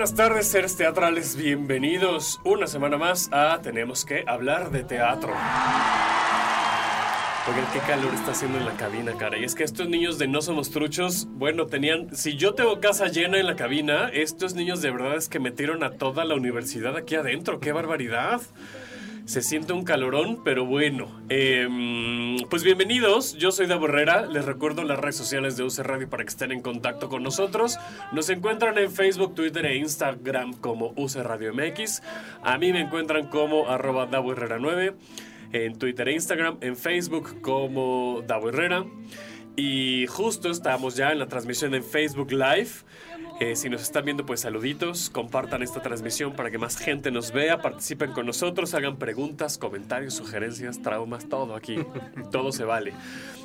[0.00, 5.28] Buenas tardes, seres teatrales, bienvenidos una semana más a Tenemos que hablar de teatro.
[7.46, 9.36] Oigan, qué calor está haciendo en la cabina, cara.
[9.36, 12.16] Y es que estos niños de No Somos Truchos, bueno, tenían...
[12.16, 15.84] Si yo tengo casa llena en la cabina, estos niños de verdad es que metieron
[15.84, 17.60] a toda la universidad aquí adentro.
[17.60, 18.40] ¡Qué barbaridad!
[19.24, 21.20] Se siente un calorón, pero bueno.
[21.28, 24.26] Em, pues bienvenidos, yo soy Davo Herrera.
[24.26, 27.78] Les recuerdo las redes sociales de UC Radio para que estén en contacto con nosotros.
[28.12, 32.02] Nos encuentran en Facebook, Twitter e Instagram como UC Radio MX.
[32.42, 34.94] A mí me encuentran como arroba Davo Herrera 9.
[35.52, 38.84] En Twitter e Instagram, en Facebook como Davo Herrera.
[39.56, 42.70] Y justo estamos ya en la transmisión en Facebook Live.
[43.40, 47.32] Eh, si nos están viendo, pues saluditos, compartan esta transmisión para que más gente nos
[47.32, 51.78] vea, participen con nosotros, hagan preguntas, comentarios, sugerencias, traumas, todo aquí.
[52.30, 52.92] todo se vale.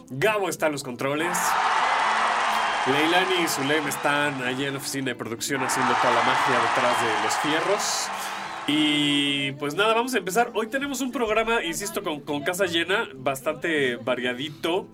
[0.09, 1.38] Gabo está en los controles.
[2.88, 7.02] Leilani y Zulem están allí en la oficina de producción haciendo toda la magia detrás
[7.02, 8.09] de los fierros.
[8.68, 10.52] Y pues nada, vamos a empezar.
[10.56, 14.90] Hoy tenemos un programa, insisto, con, con casa llena, bastante variadito.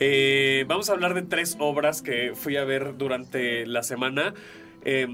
[0.00, 4.34] Eh, vamos a hablar de tres obras que fui a ver durante la semana.
[4.84, 5.06] Eh,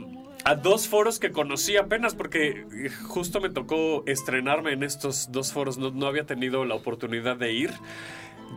[0.45, 5.53] a dos foros que conocí apenas porque eh, justo me tocó estrenarme en estos dos
[5.53, 7.73] foros, no, no había tenido la oportunidad de ir.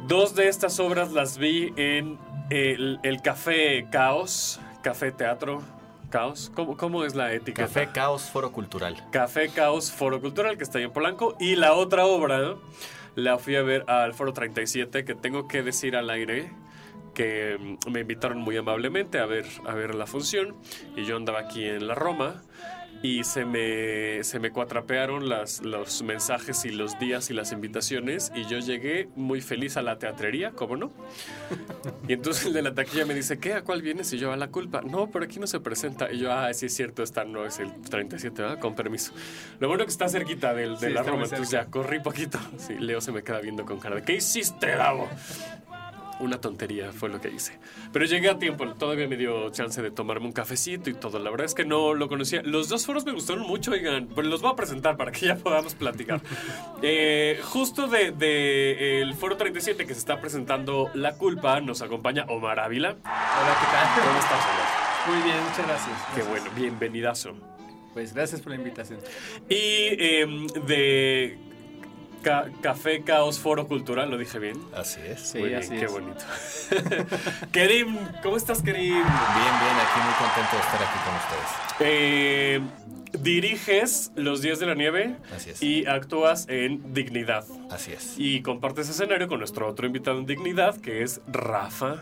[0.07, 2.19] Dos de estas obras las vi en
[2.51, 5.63] el, el Café Caos, Café Teatro
[6.11, 6.51] Caos.
[6.53, 7.63] ¿Cómo, cómo es la ética?
[7.63, 9.03] Café Caos Foro Cultural.
[9.11, 11.35] Café Caos Foro Cultural, que está ahí en Polanco.
[11.39, 12.55] Y la otra obra
[13.19, 16.51] la fui a ver al Foro 37, que tengo que decir al aire
[17.13, 20.55] que mm, me invitaron muy amablemente a ver, a ver la función.
[20.95, 22.41] Y yo andaba aquí en la Roma.
[23.01, 28.31] Y se me, se me cuatrapearon las, los mensajes y los días y las invitaciones.
[28.35, 30.91] Y yo llegué muy feliz a la teatrería, ¿cómo no?
[32.07, 33.53] Y entonces el de la taquilla me dice, ¿qué?
[33.53, 34.11] ¿A cuál vienes?
[34.11, 34.81] Y yo, a la culpa.
[34.81, 36.11] No, pero aquí no se presenta.
[36.11, 38.59] Y yo, ah, sí es cierto, esta no es el 37, ¿verdad?
[38.59, 39.13] Con permiso.
[39.59, 42.37] Lo bueno que está cerquita del, de Sí, la Roma, entonces ya corrí poquito.
[42.57, 45.07] Sí, Leo se me queda viendo con cara de, ¿qué hiciste, Davo?
[46.19, 47.59] Una tontería fue lo que hice.
[47.93, 51.17] Pero llegué a tiempo, todavía me dio chance de tomarme un cafecito y todo.
[51.19, 52.41] La verdad es que no lo conocía.
[52.43, 54.07] Los dos foros me gustaron mucho, oigan.
[54.07, 56.21] Pues los voy a presentar para que ya podamos platicar.
[56.81, 62.25] Eh, justo de, de el foro 37 que se está presentando La Culpa, nos acompaña
[62.27, 62.89] Omar Ávila.
[62.89, 64.05] Hola, ¿qué tal?
[64.05, 64.89] ¿Cómo estás, Omar?
[65.07, 65.97] Muy bien, muchas gracias.
[66.15, 67.33] Qué bueno, bienvenidazo.
[67.93, 68.99] Pues gracias por la invitación.
[69.49, 71.48] Y em, de
[72.21, 74.57] Ca- Café Caos Foro Cultural, lo dije bien.
[74.75, 75.19] Así es.
[75.31, 75.91] Sí, Muy bien, así qué es.
[75.91, 76.23] bonito.
[77.51, 78.93] Kerim, ¿cómo estás, Kerim?
[78.93, 81.49] Bien, bien, aquí muy contento de estar aquí con ustedes.
[81.81, 82.61] Eh,
[83.19, 85.63] diriges Los Días de la Nieve Así es.
[85.63, 87.45] y actúas en Dignidad.
[87.71, 88.15] Así es.
[88.17, 91.97] Y compartes escenario con nuestro otro invitado en Dignidad, que es Rafa.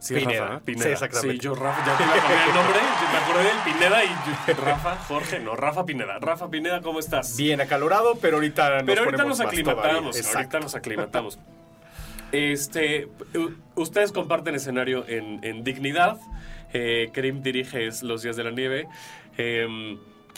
[0.00, 0.46] Sí, Pineda.
[0.46, 0.84] Rafa, Pineda.
[0.84, 1.32] Sí, exactamente.
[1.34, 2.78] Sí, yo Rafa, ya te iba a el nombre.
[3.12, 6.18] Me acordé del Pineda y yo- Rafa, Jorge, no, Rafa Pineda.
[6.20, 7.36] Rafa Pineda, ¿cómo estás?
[7.36, 11.38] Bien acalorado, pero ahorita nos Pero ahorita nos aclimatamos, ahorita nos aclimatamos.
[12.32, 13.08] Este,
[13.74, 16.18] ustedes comparten escenario en, en Dignidad.
[16.72, 18.86] Eh, Kerim dirige Los Días de la Nieve.
[19.38, 19.66] Eh,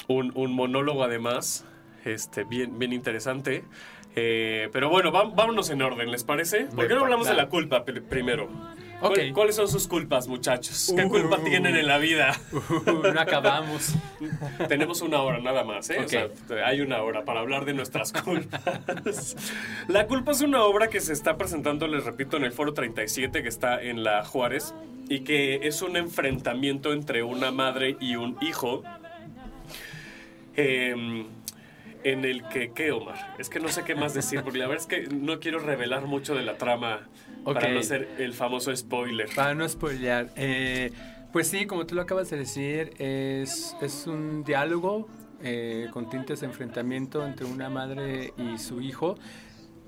[0.09, 1.65] un, un monólogo además,
[2.05, 3.65] este, bien, bien interesante.
[4.17, 6.65] Eh, pero bueno, vámonos en orden, ¿les parece?
[6.65, 8.49] ¿Por qué no hablamos de la culpa pr- primero?
[9.01, 9.19] ¿Cuál- Ok.
[9.33, 10.93] ¿Cuáles son sus culpas, muchachos?
[10.95, 11.09] ¿Qué Uh.
[11.09, 12.39] culpa tienen en la vida?
[12.87, 13.95] no acabamos.
[14.69, 15.99] Tenemos una hora nada más, ¿eh?
[16.05, 16.29] O sea,
[16.65, 19.37] hay una hora para hablar de nuestras culpas.
[19.89, 23.43] La culpa es una obra que se está presentando, les repito, en el Foro 37,
[23.43, 24.75] que está en la Juárez,
[25.09, 28.83] y que es un enfrentamiento entre una madre y un hijo
[30.57, 31.27] eh,
[32.05, 33.35] en el que, ¿qué, Omar?
[33.39, 36.07] Es que no sé qué más decir, porque la verdad es que no quiero revelar
[36.07, 37.09] mucho de la trama
[37.45, 39.29] para no ser el famoso spoiler.
[39.35, 40.93] Para no spoilear, eh,
[41.33, 45.09] pues sí, como tú lo acabas de decir, es, es un diálogo
[45.43, 49.17] eh, con tintes de enfrentamiento entre una madre y su hijo.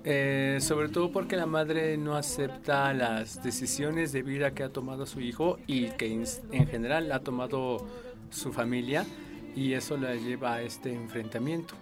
[0.05, 5.07] eh, sobre todo porque la madre no acepta las decisiones de vida que ha tomado
[5.07, 7.87] su hijo y que en, en general ha tomado
[8.31, 9.07] su familia
[9.55, 11.75] y eso la lleva a este enfrentamiento.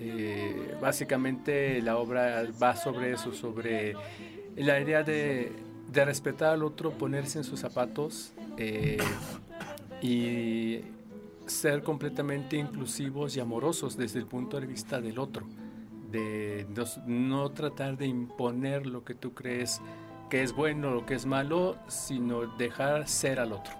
[0.00, 3.94] Eh, básicamente la obra va sobre eso, sobre
[4.62, 5.52] la idea de,
[5.90, 8.98] de respetar al otro, ponerse en sus zapatos eh,
[10.02, 10.80] y
[11.46, 15.46] ser completamente inclusivos y amorosos desde el punto de vista del otro.
[16.10, 16.66] De
[17.06, 19.80] no, tratar de imponer lo que tú crees
[20.30, 23.74] que es bueno o lo que es malo, sino dejar ser al otro.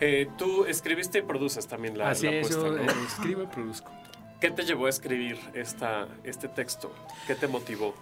[0.00, 2.82] Eh, tú escribiste y produces también la, Así la es, puesta, yo ¿no?
[2.82, 3.90] eh, escribo y produzco.
[4.40, 6.90] ¿Qué te llevó a escribir esta, este texto?
[7.26, 7.94] ¿Qué te motivó?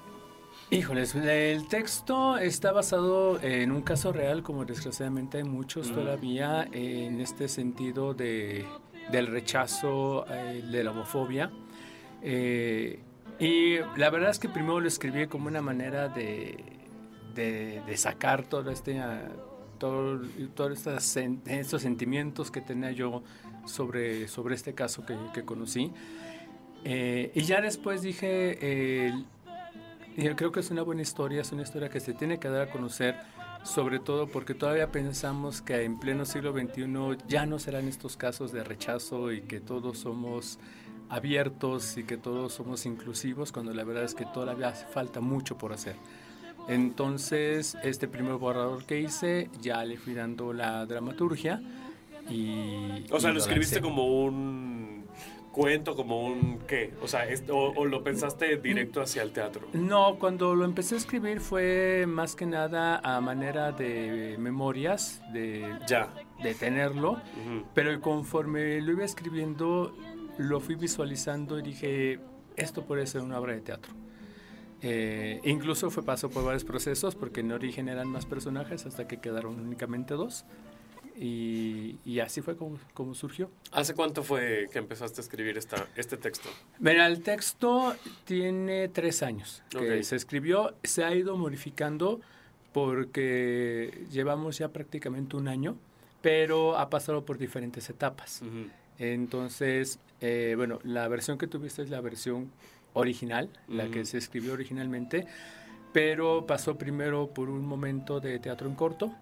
[0.71, 5.95] Híjoles, el texto está basado en un caso real, como desgraciadamente hay muchos Mm.
[5.95, 8.67] todavía, en este sentido de,
[9.11, 11.51] del rechazo, eh, de la homofobia.
[12.23, 12.99] Eh,
[13.41, 16.63] y la verdad es que primero lo escribí como una manera de,
[17.35, 19.27] de, de sacar todo este, ah,
[19.79, 20.21] todo,
[20.55, 23.23] todos estos, sen- estos sentimientos que tenía yo
[23.65, 25.93] sobre, sobre este caso que, que conocí.
[26.85, 29.13] Eh, y ya después dije, eh,
[30.25, 32.69] yo creo que es una buena historia, es una historia que se tiene que dar
[32.69, 33.17] a conocer,
[33.63, 38.51] sobre todo porque todavía pensamos que en pleno siglo XXI ya no serán estos casos
[38.53, 40.59] de rechazo y que todos somos
[41.09, 45.57] abiertos y que todos somos inclusivos, cuando la verdad es que todavía hace falta mucho
[45.57, 45.97] por hacer.
[46.69, 51.63] Entonces, este primer borrador que hice, ya le fui dando la dramaturgia
[52.29, 53.07] y...
[53.11, 54.98] O sea, y lo escribiste como un
[55.53, 56.95] cuento, como un qué?
[57.03, 59.67] O sea, es- o, o lo pensaste directo hacia el teatro.
[59.73, 65.77] No, cuando lo empecé a escribir fue más que nada a manera de memorias, de,
[65.89, 66.13] Ya.
[66.43, 67.65] de tenerlo, Ujú.
[67.75, 69.95] pero conforme lo iba escribiendo,
[70.39, 72.21] lo fui visualizando y dije,
[72.57, 73.93] esto puede ser una obra de teatro.
[74.81, 79.19] Eh, incluso fue paso por varios procesos, porque en origen eran más personajes hasta que
[79.19, 80.45] quedaron únicamente dos.
[81.21, 83.51] Y, y así fue como, como surgió.
[83.73, 86.49] ¿Hace cuánto fue que empezaste a escribir esta, este texto?
[86.79, 90.03] Mira, el texto tiene tres años que Ok.
[90.05, 92.21] se escribió, se ha ido modificando
[92.73, 95.77] porque llevamos ya prácticamente un año,
[96.23, 98.43] pero ha pasado por diferentes etapas.
[98.99, 102.51] Entonces, eh, bueno, la versión que tuviste es la versión
[102.93, 105.27] original, la que se escribió originalmente,
[105.93, 109.13] pero pasó primero por un momento de teatro en corto.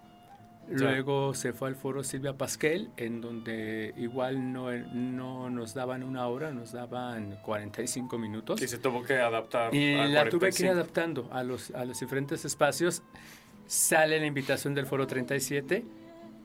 [0.68, 6.26] Luego se fue al foro Silvia Pasquel, en donde igual no, no nos daban una
[6.26, 8.60] hora, nos daban 45 minutos.
[8.60, 9.74] Y se tuvo que adaptar.
[9.74, 10.72] Y a la tuve que ir 45.
[10.72, 13.02] adaptando a los, a los diferentes espacios.
[13.66, 15.84] Sale la invitación del Foro 37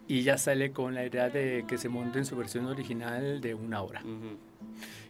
[0.08, 3.54] y ya sale con la idea de que se monte en su versión original de
[3.54, 4.02] una hora.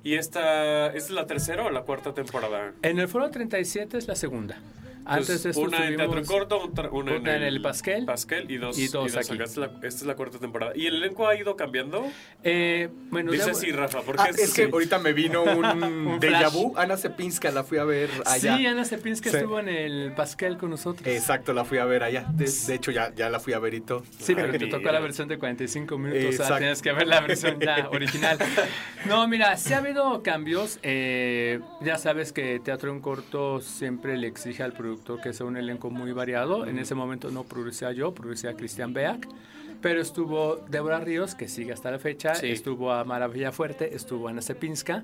[0.04, 2.74] ¿Y esta es la tercera o la cuarta temporada?
[2.81, 4.57] En el Foro 37 es la segunda.
[5.06, 8.57] Antes de esto una en teatro corto, otra- una, una en el Pasquel Pasquel y
[8.57, 9.31] dos, y dos aquí.
[9.33, 10.73] Esta es, la, esta es la cuarta temporada.
[10.76, 12.06] ¿Y el elenco ha ido cambiando?
[12.44, 14.69] Eh, bueno, Dice así, Rafa, porque Ah, es que sí.
[14.71, 16.73] ahorita me vino un, Un déjà vu.
[16.78, 18.57] Ana Cepinska la fui a ver allá.
[18.57, 19.37] Sí, Ana Cepinska Sí.
[19.37, 21.07] estuvo en el Pasquel con nosotros.
[21.07, 22.26] Exacto, la fui a ver allá.
[22.33, 24.04] De, de hecho, ya, ya la fui a ver y todo.
[24.19, 26.57] Sí, pero te tocó la versión de 45 minutos, o sea, Exacto.
[26.57, 28.37] tienes que ver la versión ya original.
[29.06, 30.80] No, mira, sí ha habido cambios.
[30.83, 34.91] eh, ya sabes que teatro en corto siempre le exige al productor
[35.24, 36.66] que sea un elenco muy variado.
[36.66, 39.28] En ese momento no producía yo, producía Cristian Beak.
[39.81, 42.50] Pero estuvo Débora Ríos, que sigue hasta la fecha, Sí.
[42.52, 45.04] estuvo a Maravilla Fuerte, estuvo Ana Cepinska.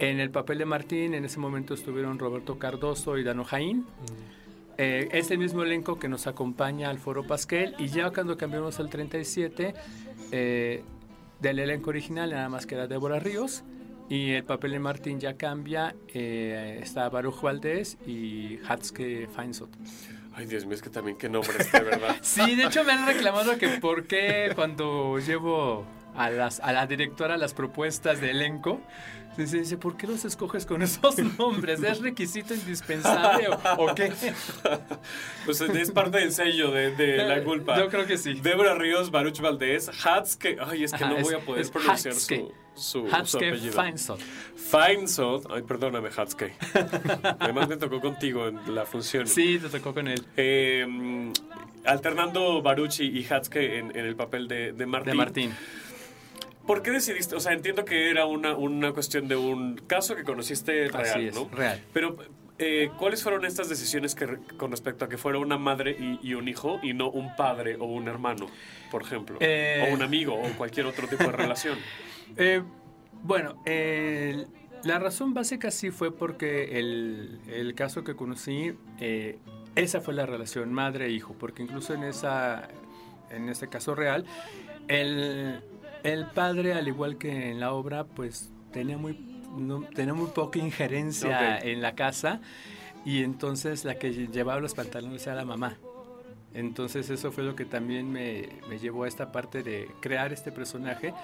[0.00, 3.86] En el papel de Martín, en ese momento estuvieron Roberto Cardoso y Dano Jaín.
[4.78, 8.80] Eh, es el mismo elenco que nos acompaña al Foro Pasquel y ya cuando cambiamos
[8.80, 9.74] al 37
[10.32, 10.82] eh,
[11.38, 13.62] del elenco original nada más queda Débora Ríos
[14.10, 19.70] y el papel de Martín ya cambia, eh, está Baruch Valdés y Hatske Feinsot.
[20.34, 22.16] Ay, Dios mío, es que también qué nombres, de verdad.
[22.22, 26.86] Sí, de hecho me han reclamado que por qué cuando llevo a, las, a la
[26.86, 28.80] directora las propuestas de elenco,
[29.36, 31.82] dice, dice, ¿por qué los escoges con esos nombres?
[31.82, 34.12] ¿Es requisito indispensable o, o qué?
[35.44, 37.78] Pues es parte del sello de, de la culpa.
[37.78, 38.34] Yo creo que sí.
[38.34, 40.58] Débora Ríos, Baruch Valdés, Hatske.
[40.60, 43.72] Ay, es que Ajá, no voy es- a poder es pronunciar su, su, su apellido.
[43.72, 44.20] Feinsot.
[44.20, 45.46] Feinsod.
[45.52, 46.54] Ay, perdóname, Hatske.
[47.38, 49.26] Además me tocó contigo en la función.
[49.26, 50.24] Sí, te tocó con él.
[50.36, 51.32] Eh, mm,
[51.84, 55.10] alternando Baruch y Hatske en, en el papel de, de Martín.
[55.10, 55.54] De Martín.
[56.66, 57.34] ¿Por qué decidiste?
[57.34, 61.26] O sea, entiendo que era una, una cuestión de un caso que conociste real, Así
[61.26, 61.48] es, ¿no?
[61.52, 61.82] real.
[61.92, 62.16] Pero,
[62.58, 66.34] eh, ¿cuáles fueron estas decisiones que, con respecto a que fuera una madre y, y
[66.34, 68.46] un hijo y no un padre o un hermano,
[68.90, 69.38] por ejemplo?
[69.40, 69.88] Eh.
[69.88, 71.78] O un amigo o cualquier otro tipo de relación.
[72.36, 72.62] Eh,
[73.22, 74.46] bueno, eh,
[74.84, 79.38] la razón básica sí fue porque el, el caso que conocí, eh,
[79.74, 82.68] esa fue la relación madre-hijo, porque incluso en, esa,
[83.30, 84.24] en ese caso real,
[84.88, 85.60] el,
[86.02, 89.18] el padre, al igual que en la obra, pues tenía muy,
[89.56, 92.40] no- tenía muy poca injerencia en la casa
[93.04, 95.76] y entonces la que llevaba los pantalones era la mamá.
[96.52, 100.50] Entonces eso fue lo que también me, me llevó a esta parte de crear este
[100.50, 101.14] personaje,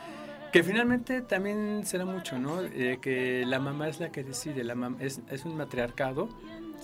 [0.57, 2.63] que finalmente también será mucho, ¿no?
[2.63, 6.29] Eh, que la mamá es la que decide, la mam- es, es un matriarcado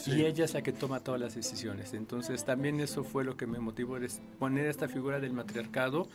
[0.06, 1.94] y ella es la que toma todas las decisiones.
[1.94, 6.08] Entonces también eso fue lo que me motivó, es poner esta figura del matriarcado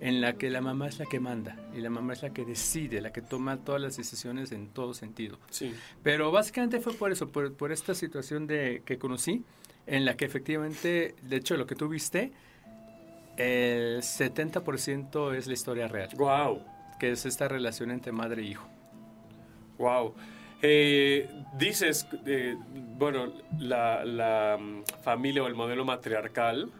[0.00, 2.44] en la que la mamá es la que manda y la mamá es la que
[2.44, 5.38] decide, la que toma todas las decisiones en todo sentido.
[5.50, 5.74] Sí.
[6.02, 9.44] Pero básicamente fue por eso, por, por esta situación de, que conocí,
[9.86, 12.32] en la que efectivamente, de hecho, lo que tú viste,
[13.36, 16.62] el 70% es la historia real, Wow.
[17.02, 18.68] Que es esta relación entre madre e hijo.
[19.76, 20.14] Wow.
[20.62, 21.28] Eh,
[21.58, 22.54] dices, eh,
[22.96, 26.70] bueno, la, la, mm, familia o el modelo matriarcal,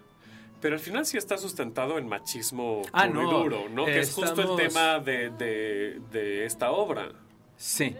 [0.60, 3.38] pero al final sí está sustentado en machismo Ah, puro y no.
[3.40, 3.84] duro, ¿no?
[3.84, 7.08] Que es justo el tema de, de- de esta obra.
[7.56, 7.96] Sí,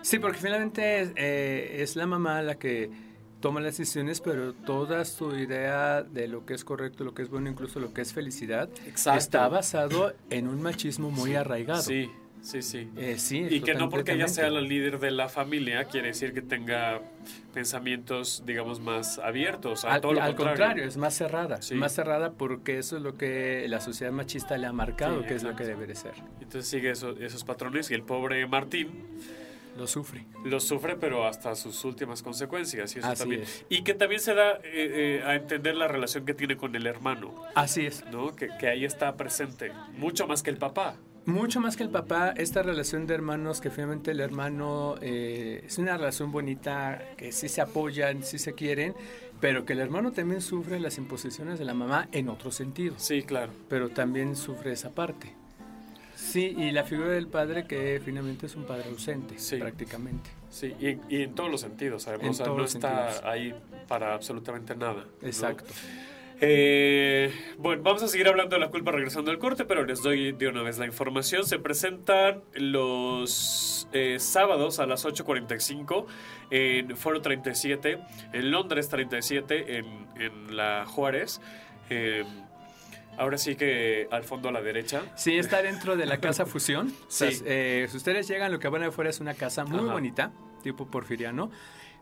[0.00, 2.90] sí, porque finalmente es, eh, es la mamá la que
[3.40, 7.28] toma las decisiones, pero toda su idea de lo que es correcto, lo que es
[7.30, 9.18] bueno, incluso lo que es felicidad, Exacto.
[9.18, 11.82] está basado en un machismo muy arraigado.
[11.82, 12.10] Sí,
[12.42, 12.88] sí, sí.
[12.96, 16.32] Eh, sí, Y que no porque ella sea la líder de la familia quiere decir
[16.32, 17.00] que tenga
[17.54, 19.84] pensamientos, digamos, más abiertos.
[19.84, 20.56] A Al, todo lo al contrario.
[20.58, 21.62] contrario, es más cerrada.
[21.62, 21.74] Sí.
[21.74, 25.34] Más cerrada porque eso es lo que la sociedad machista le ha marcado, Sí, que
[25.34, 26.14] es lo que debe de ser.
[26.40, 28.88] Entonces sigue eso- esos patrones y el pobre Martín
[29.78, 30.26] Lo sufre.
[30.44, 32.94] lo sufre, pero hasta sus últimas consecuencias.
[32.94, 33.42] Y, eso Así también.
[33.42, 33.64] es.
[33.68, 36.86] y que también se da eh, eh, a entender la relación que tiene con el
[36.86, 38.04] hermano, Así es.
[38.10, 38.34] ¿no?
[38.34, 40.96] Que, que ahí está presente, mucho más que el papá.
[41.24, 45.76] Mucho más que el papá, esta relación de hermanos, que finalmente el hermano eh, es
[45.76, 48.94] una relación bonita, que sí se apoyan, sí se quieren,
[49.38, 53.22] pero que el hermano también sufre las imposiciones de la mamá en otros sentidos, Sí,
[53.24, 53.52] claro.
[53.68, 55.34] pero también sufre esa parte.
[56.18, 59.56] Sí, y la figura del padre que finalmente es un padre ausente, Sí.
[59.56, 60.30] prácticamente.
[60.50, 62.30] Sí, y, en- y en todos los sentidos, además.
[62.30, 63.24] O sea, no está sentidos.
[63.24, 63.54] ahí
[63.86, 65.04] para absolutamente nada.
[65.22, 65.26] ¿no?
[65.28, 65.72] Exacto.
[66.40, 70.32] Eh, bueno, vamos a seguir hablando de la culpa regresando al corte, pero les doy
[70.32, 71.44] de una vez la información.
[71.44, 76.06] Se presentan los eh, sábados a las 8.45
[76.50, 77.98] en Foro 37,
[78.32, 79.86] en Londres 37, en,
[80.20, 81.40] en la Juárez.
[81.90, 82.24] Eh,
[83.18, 85.02] ahora sí que al fondo a la derecha.
[85.16, 86.92] Sí, está dentro de la casa Fusión.
[87.08, 87.42] O sea, Sí.
[87.46, 89.92] eh, si ustedes llegan, lo que van a ver afuera es una casa muy Ajá.
[89.92, 90.32] bonita,
[90.62, 91.50] tipo porfiriano.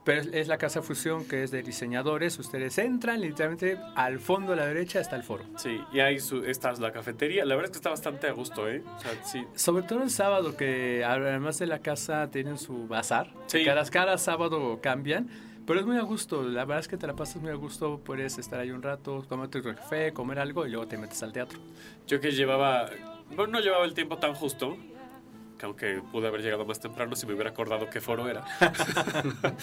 [0.04, 2.38] Pero es, la casa Fusión que es de diseñadores.
[2.38, 5.44] Ustedes entran literalmente al fondo a la derecha está el foro.
[5.56, 7.44] Sí, y ahí su, esta es la cafetería.
[7.44, 8.84] La verdad es que está bastante a gusto, ¿eh?
[8.86, 9.44] O sea, sí.
[9.56, 13.32] Sobre todo el sábado, que además de la casa tienen su bazar.
[13.46, 13.64] Sí.
[13.64, 15.28] Cada, cada sábado cambian.
[15.66, 16.42] Pero es muy a gusto.
[16.44, 18.00] La verdad es que te la pasas muy a gusto.
[18.04, 21.32] Puedes estar ahí un rato, tomarte un café, comer algo y luego te metes al
[21.32, 21.58] teatro.
[22.06, 22.88] Yo que llevaba,
[23.34, 24.76] bueno, no llevaba el tiempo tan justo,
[25.58, 28.44] que aunque pude haber llegado más temprano si me hubiera acordado qué foro era.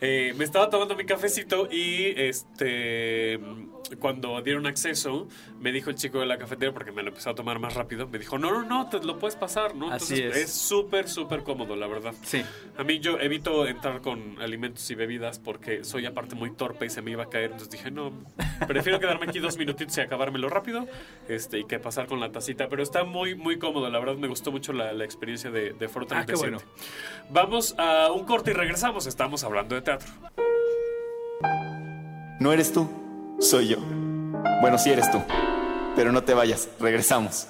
[0.00, 3.40] Eh, me estaba tomando mi cafecito y este
[3.96, 5.28] cuando dieron acceso,
[5.60, 8.06] me dijo el chico de la cafetería, porque me lo empezó a tomar más rápido,
[8.06, 9.90] me dijo, no, no, no, te lo puedes pasar, ¿no?
[9.90, 10.48] Así Entonces es.
[10.50, 12.14] es súper, súper cómodo, la verdad.
[12.22, 12.42] Sí.
[12.76, 16.90] A mí yo evito entrar con alimentos y bebidas porque soy aparte muy torpe y
[16.90, 17.52] se me iba a caer.
[17.52, 18.12] Entonces dije, no,
[18.66, 20.86] prefiero quedarme aquí dos minutitos y acabármelo rápido
[21.28, 22.68] este, y que pasar con la tacita.
[22.68, 23.88] Pero está muy, muy cómodo.
[23.90, 26.38] La verdad me gustó mucho la, la experiencia de, de Foro Ah, qué 37.
[26.38, 26.58] bueno.
[27.30, 29.06] Vamos a un corte y regresamos.
[29.06, 30.08] Estamos hablando de teatro.
[32.40, 32.88] No eres tú,
[33.40, 33.78] soy yo.
[34.60, 35.22] Bueno, sí eres tú.
[35.96, 37.48] Pero no te vayas, regresamos.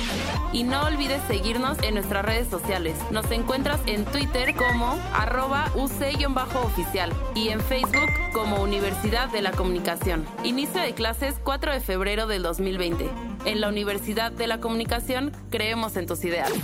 [0.53, 2.95] y no olvides seguirnos en nuestras redes sociales.
[3.11, 8.88] Nos encuentras en Twitter como arroba UC-oficial y en Facebook como Universidad
[9.31, 10.25] de la Comunicación.
[10.43, 13.07] Inicio de clases 4 de febrero del 2020.
[13.45, 16.57] En la Universidad de la Comunicación creemos en tus ideales.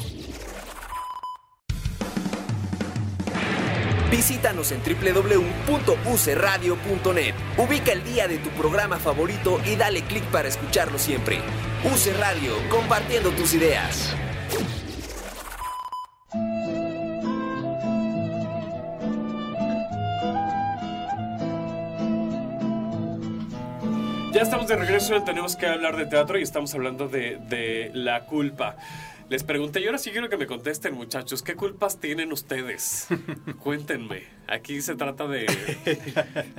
[4.09, 7.35] Visítanos en www.ucradio.net.
[7.57, 11.41] Ubica el día de tu programa favorito y dale clic para escucharlo siempre.
[11.83, 14.15] UC Radio, compartiendo tus ideas.
[24.35, 28.25] Ya estamos de regreso, tenemos que hablar de teatro y estamos hablando de, de la
[28.25, 28.75] culpa.
[29.29, 33.07] Les pregunté y ahora sí quiero que me contesten, muchachos, ¿qué culpas tienen ustedes?
[33.63, 34.23] Cuéntenme.
[34.49, 35.45] Aquí se trata de,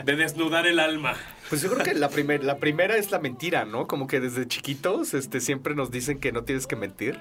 [0.06, 1.16] de desnudar el alma.
[1.50, 3.86] Pues yo creo que la, primer, la primera es la mentira, ¿no?
[3.86, 7.20] Como que desde chiquitos este, siempre nos dicen que no tienes que mentir.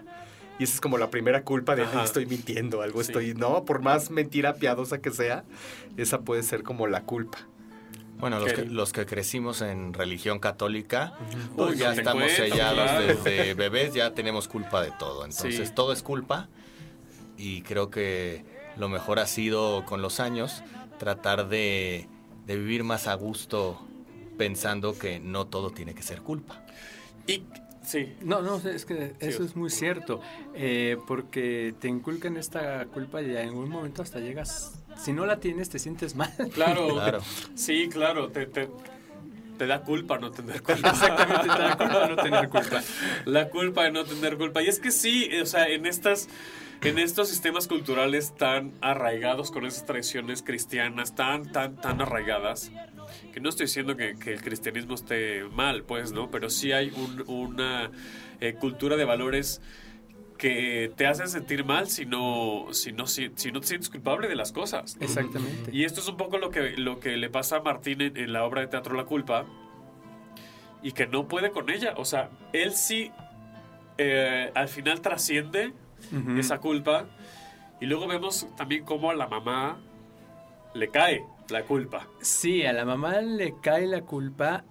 [0.57, 1.83] Y esa es como la primera culpa de.
[1.83, 3.11] "Ay, estoy mintiendo, algo Sí.
[3.11, 3.33] estoy.
[3.33, 5.43] No, por más mentira piadosa que sea,
[5.97, 7.39] esa puede ser como la culpa.
[8.17, 11.13] Bueno, los que, los que crecimos en religión católica,
[11.55, 13.05] pues Uy, ya no estamos cuento, sellados claro.
[13.07, 15.25] desde bebés, ya tenemos culpa de todo.
[15.25, 15.73] Entonces, Sí.
[15.75, 16.47] todo es culpa
[17.37, 18.45] y creo que
[18.77, 20.63] lo mejor ha sido con los años
[20.97, 22.07] tratar de,
[22.47, 23.81] de vivir más a gusto
[24.37, 26.63] pensando que no todo tiene que ser culpa.
[27.27, 27.43] Y
[27.83, 28.13] sí.
[28.21, 30.21] No, no, es que eso es muy cierto,
[30.53, 35.39] eh, porque te inculcan esta culpa y en algún momento hasta llegas, si no la
[35.39, 36.31] tienes te sientes mal.
[36.53, 37.19] Claro.
[37.55, 38.29] Sí, claro.
[38.29, 38.69] Te, te-
[39.57, 40.89] te da culpa no tener culpa.
[40.91, 42.81] Exactamente, te da culpa no tener culpa.
[43.25, 44.61] La culpa de no tener culpa.
[44.61, 46.27] Y es que sí, o sea, en estas...
[46.81, 52.69] En estos sistemas culturales tan arraigados con esas tradiciones cristianas, tan, tan, tan arraigadas,
[53.33, 56.29] que no estoy diciendo que, que el cristianismo esté mal, pues, ¿no?
[56.29, 57.89] Pero sí hay un- una
[58.41, 59.61] eh, cultura de valores
[60.37, 64.27] que te hacen sentir mal si no, si no, si, si no te sientes culpable
[64.27, 64.97] de las cosas.
[64.97, 65.05] ¿no?
[65.05, 65.71] Exactamente.
[65.71, 68.33] Y esto es un poco lo que, lo que le pasa a Martín en, en
[68.33, 69.45] la obra de teatro La Culpa
[70.83, 71.93] y que no puede con ella.
[71.97, 73.11] O sea, él sí
[73.97, 75.73] eh, al final trasciende
[76.37, 77.07] esa culpa
[77.79, 79.79] y luego vemos también cómo a la mamá
[80.73, 82.07] le cae la culpa.
[82.21, 84.65] Sí, a la mamá le cae la culpa,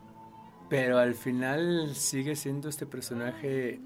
[0.69, 3.81] pero al final sigue siendo este personaje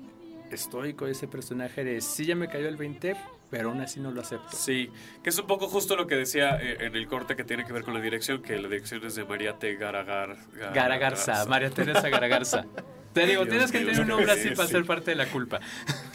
[0.56, 3.16] estoico, ese personaje de sí ya me cayó el 20,
[3.50, 4.56] pero aún así no lo acepto.
[4.56, 4.90] Sí,
[5.22, 7.72] que es un poco justo lo que decía eh, en el corte que tiene que
[7.72, 9.76] ver con la dirección, que la dirección es de María T.
[9.76, 10.36] Garagar,
[10.74, 12.64] Garagarza, María Teresa Garagarza.
[13.12, 14.54] Te digo, Dios tienes que tener un nombre así sí.
[14.54, 15.60] para ser parte de la culpa.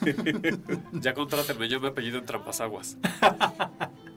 [0.93, 2.97] Ya contrátenme, yo me apellido en Trampasaguas.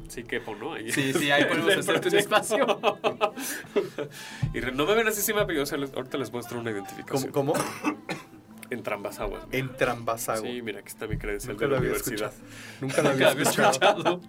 [0.08, 0.74] Sí, que ¿no?
[0.74, 0.90] Ahí.
[0.92, 2.64] Sí, sí, ahí podemos hacerte un espacio.
[4.54, 6.60] y re- no me ven así sin mi apellido, o sea, les- ahorita les muestro
[6.60, 7.32] una identificación.
[7.32, 7.54] ¿Cómo?
[8.70, 9.44] En Trampasaguas.
[9.52, 10.44] En Trambasago.
[10.46, 12.32] Sí, mira, aquí está mi credencial Nunca de la lo había universidad.
[12.32, 12.80] escuchado.
[12.80, 14.20] Nunca lo había escuchado.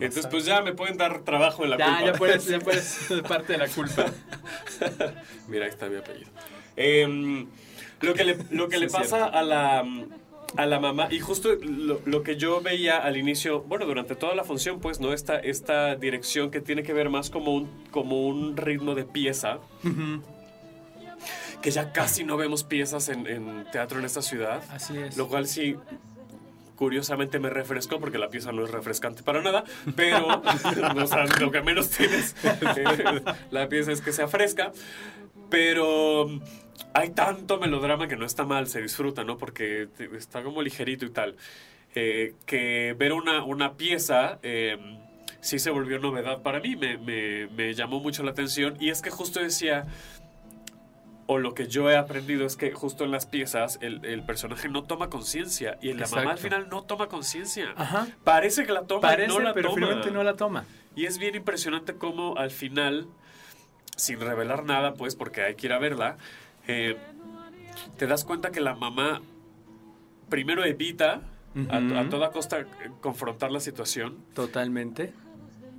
[0.00, 2.06] Entonces, pues ya me pueden dar trabajo en la Ya, culpa.
[2.06, 4.06] ya puedes, ya puedes parte de la culpa.
[5.48, 6.30] Mira, ahí está mi apellido.
[6.76, 7.46] Em,
[8.00, 9.84] lo que le, lo que Sí, le pasa a la,
[10.56, 14.34] a la mamá, y justo lo, lo que yo veía al inicio, bueno, durante toda
[14.34, 15.12] la función, pues, ¿no?
[15.12, 19.58] Esta, esta dirección que tiene que ver más como un, como un ritmo de pieza,
[21.62, 24.62] que ya casi no vemos piezas en, en teatro en esta ciudad.
[24.70, 25.16] Así es.
[25.16, 25.76] Lo cual sí,
[26.76, 29.64] curiosamente me refrescó, porque la pieza no es refrescante para nada,
[29.94, 30.42] pero
[30.96, 34.72] o sea, lo que menos tienes eh, la pieza es que sea fresca.
[35.48, 36.26] Pero
[36.92, 39.38] hay tanto melodrama que no está mal, se disfruta, ¿no?
[39.38, 41.36] Porque está como ligerito y tal.
[41.94, 44.76] eh, que ver una, una pieza eh,
[45.40, 48.76] sí se volvió novedad para mí, me, me- me llamó mucho la atención.
[48.80, 49.86] Y es que justo decía,
[51.28, 54.68] o lo que yo he aprendido es que justo en las piezas el, el personaje
[54.68, 57.74] no toma conciencia y la mamá al final no toma conciencia.
[58.24, 59.74] Parece que la toma, Parece, no la pero toma.
[59.80, 60.64] finalmente no la toma.
[60.94, 63.06] Y es bien impresionante cómo al final,
[63.96, 66.16] sin revelar nada, pues porque hay que ir a verla,
[66.68, 66.96] eh,
[67.98, 69.20] te das cuenta que la mamá
[70.28, 71.22] primero evita
[71.70, 72.66] a- toda costa
[73.00, 75.12] confrontar la situación Totalmente.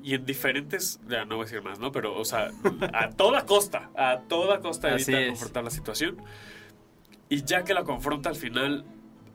[0.08, 1.92] Y en diferentes, ya no voy a decir más, ¿no?
[1.92, 2.50] Pero, o sea,
[2.94, 6.16] a toda costa, a toda costa evita confrontar la situación.
[7.28, 8.86] Y ya que la confronta al final,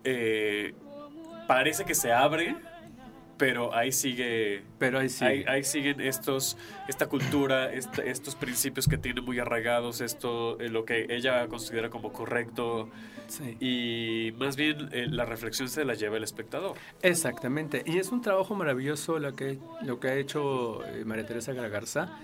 [0.03, 0.73] eh,
[1.47, 2.57] parece que se abre,
[3.43, 4.63] pero ahí sigue.
[4.79, 5.29] Pero ahí sigue.
[5.31, 10.69] Ahí, ahí siguen estos, esta cultura, esta- estos principios que tiene muy arraigados, esto, eh,
[10.69, 12.89] lo que ella considera como correcto.
[13.27, 13.57] Sí.
[13.59, 16.77] Y más bien eh, la reflexión se la lleva el espectador.
[17.03, 17.83] Exactamente.
[17.85, 22.17] Y es un trabajo maravilloso lo que, lo que ha hecho eh, María Teresa Garza.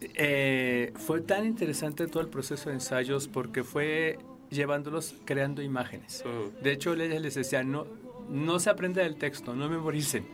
[0.00, 4.16] Eh, fue tan interesante todo el proceso de ensayos porque fue
[4.48, 6.22] llevándolos creando imágenes.
[6.62, 7.86] De hecho, ella les decía, no,
[8.30, 10.24] no se aprende del texto, no memoricen.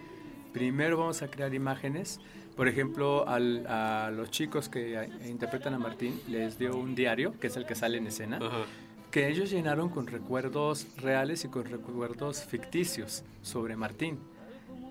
[0.53, 2.21] Primero vamos a crear imágenes.
[2.57, 7.49] Por ejemplo, al- a los chicos que interpretan a Martín les dio un diario, que
[7.49, 8.39] es el que sale en escena,
[9.11, 14.19] que ellos llenaron con recuerdos reales y con recuerdos ficticios sobre Martín.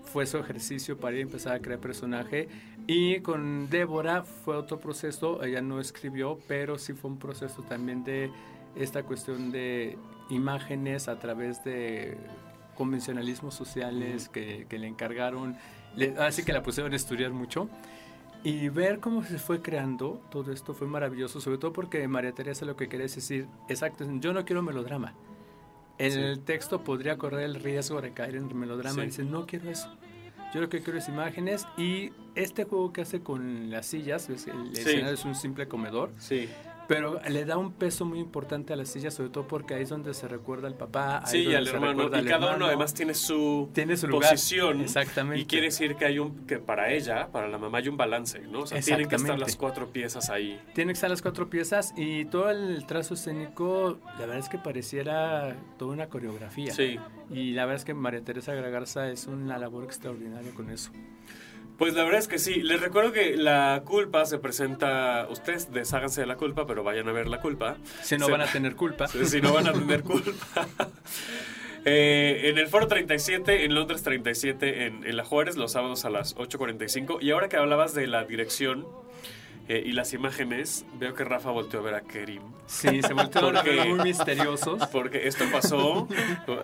[0.04, 2.48] Fue su ejercicio para ir a empezar a crear personaje.
[2.86, 8.04] Y con Débora fue otro proceso, ella no escribió, pero sí fue un proceso también
[8.04, 8.30] de
[8.76, 9.98] esta cuestión de
[10.30, 12.16] imágenes a través de
[12.76, 15.56] convencionalismos sociales que, que le encargaron,
[15.96, 17.68] le- así que la pusieron a estudiar mucho.
[18.44, 22.64] Y ver cómo se fue creando todo esto fue maravilloso, sobre todo porque María Teresa
[22.64, 25.14] lo que quería es decir, exacto, yo no quiero melodrama.
[25.98, 29.00] El texto podría correr el riesgo de caer en melodrama Sí.
[29.00, 29.88] y dice, no quiero eso.
[30.54, 34.46] Yo lo que quiero es imágenes y este juego que hace con las sillas, ves,
[34.46, 34.82] el Sí.
[34.82, 36.48] escenario es un simple comedor, Sí.
[36.88, 39.88] Pero le da un peso muy importante a las sillas, sobre todo porque ahí es
[39.88, 42.06] donde se recuerda al papá, ahí Sí, y al hermano.
[42.06, 44.30] Y cada uno además tiene su, Tiene su lugar.
[44.30, 44.80] posición.
[44.80, 45.40] Exactamente.
[45.40, 48.40] Y quiere decir que hay un que para ella, para la mamá hay un balance,
[48.40, 48.60] ¿no?
[48.60, 50.60] O sea, tienen que estar las cuatro piezas ahí.
[50.74, 54.58] Tiene que estar las cuatro piezas y todo el trazo escénico, la verdad es que
[54.58, 56.72] pareciera toda una coreografía.
[56.72, 56.98] Sí.
[57.30, 60.90] Y la verdad es que María Teresa Gragarza es una labor extraordinaria con eso.
[61.78, 62.62] Pues la verdad es que sí.
[62.62, 65.26] Les recuerdo que la culpa se presenta.
[65.30, 67.76] Ustedes desháganse de la culpa, pero vayan a ver la culpa.
[68.02, 69.08] Si no Se- van a tener culpa.
[69.08, 70.30] Si si no van a tener culpa.
[71.88, 76.10] Eh, en el Foro 37, en Londres 37, en, en La Juárez, los sábados a
[76.10, 77.18] las 8.45.
[77.20, 78.84] Y ahora que hablabas de la dirección
[79.68, 82.42] eh, y las imágenes, veo que Rafa volteó a ver a Kerim.
[82.66, 84.86] Sí, se voltearon a ver muy misteriosos.
[84.88, 86.08] Porque esto pasó,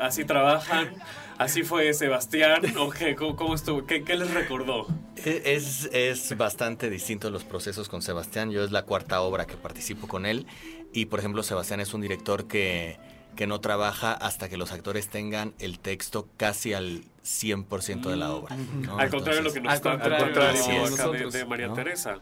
[0.01, 0.93] así trabajan,
[1.39, 3.87] así fue Sebastián, o qué, ¿Cómo, cómo estuvo?
[3.87, 4.87] ¿Qué, qué les recordó?
[5.17, 8.51] E- Es, es bastante distinto los procesos con Sebastián.
[8.51, 10.47] Yo es la cuarta obra que participo con él.
[10.93, 12.99] Y por ejemplo, Sebastián es un director que,
[13.37, 18.33] que no trabaja hasta que los actores tengan el texto casi al 100% de la
[18.33, 18.57] obra.
[18.57, 18.99] ¿no?
[18.99, 21.01] Al contrario de lo que nos Al está contrario, contando así es.
[21.01, 21.75] acá de, de María ¿no?
[21.75, 22.19] Teresa.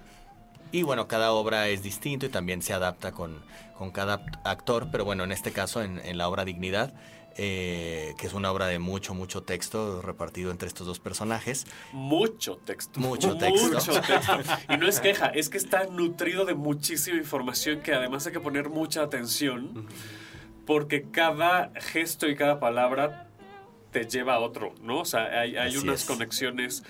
[0.72, 3.42] Y bueno, cada obra es distinto y también se adapta con,
[3.76, 6.92] con cada actor, pero bueno, en este caso, en, en la obra Dignidad,
[7.36, 11.66] eh, que es una obra de mucho, mucho texto repartido entre estos dos personajes.
[11.92, 13.00] Mucho texto.
[13.00, 13.68] Mucho texto.
[13.68, 14.38] Mucho texto.
[14.68, 18.40] Y no es queja, es que está nutrido de muchísima información que además hay que
[18.40, 19.86] poner mucha atención
[20.66, 23.28] porque cada gesto y cada palabra
[23.90, 25.00] te lleva a otro, ¿no?
[25.00, 26.06] O sea, hay, hay unas es.
[26.06, 26.82] conexiones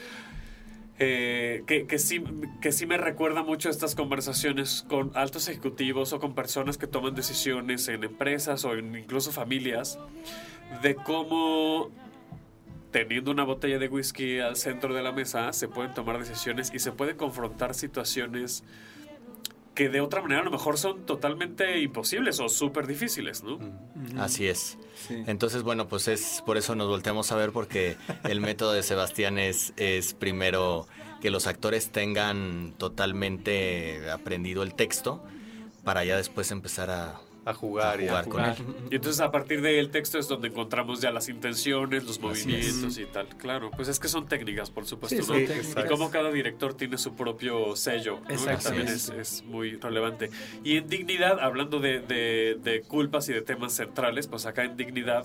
[1.02, 2.22] eh, que, que, sí,
[2.60, 7.14] que sí me recuerda mucho estas conversaciones con altos ejecutivos o con personas que toman
[7.14, 9.98] decisiones en empresas o incluso familias
[10.82, 11.90] de cómo
[12.90, 16.80] teniendo una botella de whisky al centro de la mesa se pueden tomar decisiones y
[16.80, 18.62] se pueden confrontar situaciones
[19.74, 23.58] que de otra manera a lo mejor son totalmente imposibles o súper difíciles, ¿no?
[24.18, 24.78] Así es.
[25.08, 29.38] Entonces, bueno, pues es por eso nos volteamos a ver porque el método de Sebastián
[29.38, 30.86] es, es primero
[31.20, 35.22] que los actores tengan totalmente aprendido el texto
[35.84, 38.54] para ya después empezar a, a jugar, y a con él.
[38.90, 42.98] Y entonces a partir del texto es donde encontramos ya las intenciones, los Así movimientos
[42.98, 43.28] y tal.
[43.38, 45.22] Claro, pues es que son técnicas, por supuesto.
[45.22, 45.34] Sí, ¿no?
[45.46, 45.84] técnicas.
[45.84, 48.58] Y como cada director tiene su propio sello, ¿no?
[48.58, 50.30] también es, es muy relevante.
[50.64, 54.76] Y en Dignidad, hablando de, de- de culpas y de temas centrales, pues acá en
[54.76, 55.24] Dignidad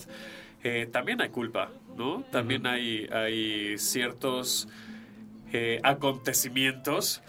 [0.64, 2.24] eh, también hay culpa, ¿no?
[2.32, 4.68] También hay, hay ciertos
[5.52, 7.22] eh, acontecimientos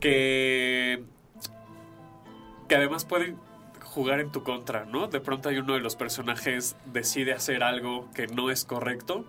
[0.00, 1.02] que
[2.68, 3.36] que además pueden
[3.96, 5.06] jugar en tu contra, ¿no?
[5.06, 9.24] De pronto hay uno de los personajes decide hacer algo que no es correcto.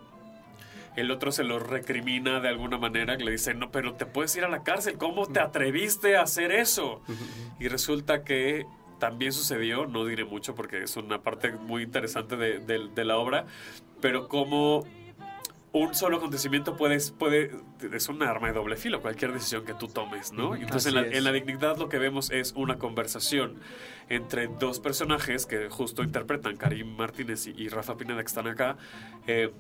[0.98, 4.36] El otro se lo recrimina de alguna manera, que le dice, no, pero te puedes
[4.36, 7.02] ir a la cárcel, ¿cómo te atreviste a hacer eso?
[7.62, 8.66] Y resulta que
[9.00, 13.18] también sucedió, no diré mucho porque es una parte muy interesante de, de- de la
[13.18, 13.46] obra,
[14.02, 14.84] pero como
[15.74, 17.52] un solo acontecimiento puedes, puede,
[17.94, 20.56] es un arma de doble filo, cualquier decisión que tú tomes, ¿no?
[20.56, 21.18] Entonces en la, es.
[21.18, 23.60] en la dignidad lo que vemos es una conversación
[24.10, 28.78] entre dos personajes que justo interpretan Karim Martínez y, y Rafa Pineda que están acá.
[29.28, 29.52] eh,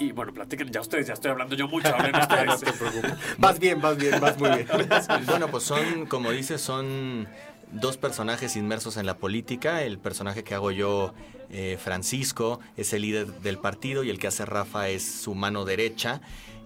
[0.00, 2.46] Y bueno, platiquen ya ustedes, ya estoy hablando yo mucho, hablen ustedes.
[2.46, 3.12] no te preocupes.
[3.36, 4.66] Vas bien, vas bien, vas muy bien.
[5.26, 7.28] Bueno, pues son, como dices, son
[7.72, 9.82] dos personajes inmersos en la política.
[9.82, 11.14] El personaje que hago yo,
[11.50, 15.64] eh, Francisco, es el líder del partido y el que hace Rafa es su mano
[15.64, 16.20] derecha.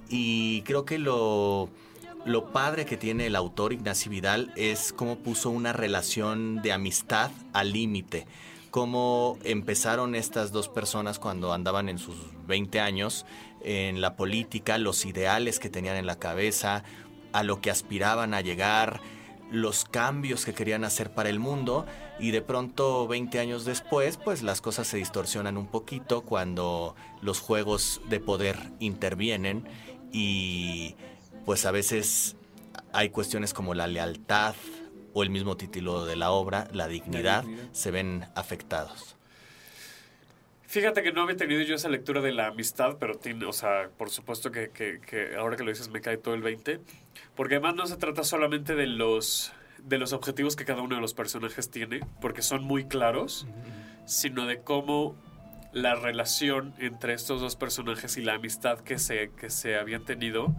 [0.09, 1.69] Y creo que lo,
[2.25, 7.31] lo padre que tiene el autor Ignacio Vidal es cómo puso una relación de amistad
[7.53, 8.27] al límite.
[8.71, 13.27] Cómo empezaron estas dos personas cuando andaban en sus 20 años
[13.65, 16.85] en la política, los ideales que tenían en la cabeza,
[17.33, 19.01] a lo que aspiraban a llegar,
[19.53, 21.87] los cambios que querían hacer para el mundo
[22.19, 27.39] y de pronto 20 años después pues las cosas se distorsionan un poquito cuando los
[27.39, 29.69] juegos de poder intervienen
[30.11, 30.97] y
[31.45, 32.37] pues a veces
[32.93, 34.55] hay cuestiones como la lealtad
[35.13, 37.69] o el mismo título de la obra, la dignidad, dignidad.
[37.73, 39.17] se ven afectados.
[40.73, 43.91] Fíjate que no había tenido yo esa lectura de la amistad, pero tiene, o sea,
[43.99, 46.81] por supuesto que, que- que ahora que lo dices me cae todo el 20.
[47.37, 51.03] Porque además no se trata solamente de los, de los objetivos que cada uno de
[51.03, 53.47] los personajes tiene, porque son muy claros,
[54.07, 55.15] sino de cómo
[55.75, 60.55] la relación entre estos dos personajes y la amistad que se, que se habían tenido,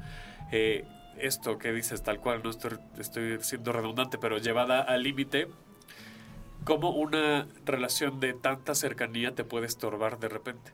[0.52, 0.86] eh,
[1.17, 5.47] esto que dices tal cual, no estoy, estoy siendo redundante, pero llevada al límite,
[6.63, 10.71] cómo una relación de tanta cercanía te puede estorbar de repente.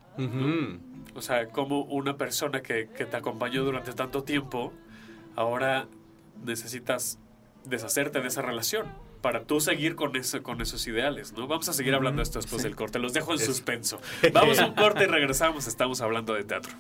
[1.16, 4.74] O sea, como una persona que, que te acompañó durante tanto tiempo,
[5.36, 5.88] ahora
[6.46, 7.20] necesitas
[7.66, 8.88] deshacerte de esa relación
[9.22, 11.48] para tú seguir con, eso, con esos ideales, ¿no?
[11.48, 13.00] Vamos a seguir hablando de esto después del corte.
[13.00, 14.00] Los dejo en suspenso.
[14.34, 15.68] Vamos a un corte y regresamos.
[15.68, 16.72] Estamos hablando de teatro.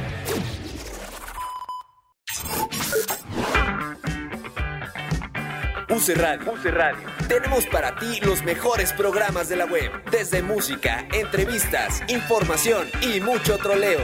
[5.90, 6.54] UC Radio.
[6.72, 7.08] Radio.
[7.28, 13.58] Tenemos para ti los mejores programas de la web, desde música, entrevistas, información y mucho
[13.58, 14.00] troleo.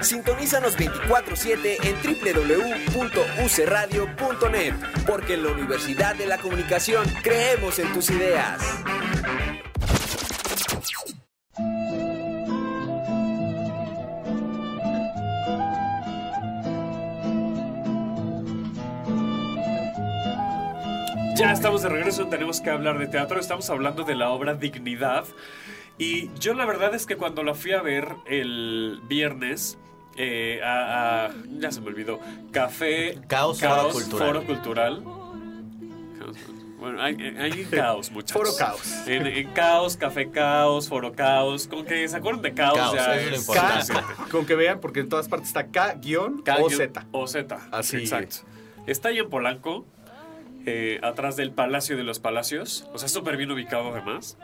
[0.00, 4.74] Sintonízanos 24/7 en www.ucradio.net,
[5.06, 8.60] porque en la Universidad de la Comunicación creemos en tus ideas.
[21.36, 23.40] Ya estamos de regreso, tenemos que hablar de teatro.
[23.40, 25.24] Estamos hablando de la obra Dignidad.
[25.98, 29.78] Y yo la verdad es que cuando la fui a ver el viernes,
[30.16, 32.20] eh, a, a- ya se me olvidó,
[32.52, 34.26] Café Caos, Foro Cultural.
[34.28, 35.04] Foro Cultural.
[36.18, 36.36] Caos,
[36.78, 38.32] Bueno, hay, hay caos, muchachos.
[38.42, 39.06] Foro Caos.
[39.06, 41.66] En, en caos, café caos, foro caos.
[41.66, 43.46] Con que se acuerdan de caos, Caos, ya es es.
[43.46, 47.06] K, con que vean, porque en todas partes está K guion K o guión- Z.
[47.12, 47.58] O Z.
[47.72, 47.96] Así.
[47.98, 48.36] Exacto.
[48.86, 49.86] Está ahí en Polanco,
[50.66, 52.88] eh, atrás del Palacio de los Palacios.
[52.92, 54.36] O sea, súper bien ubicado además.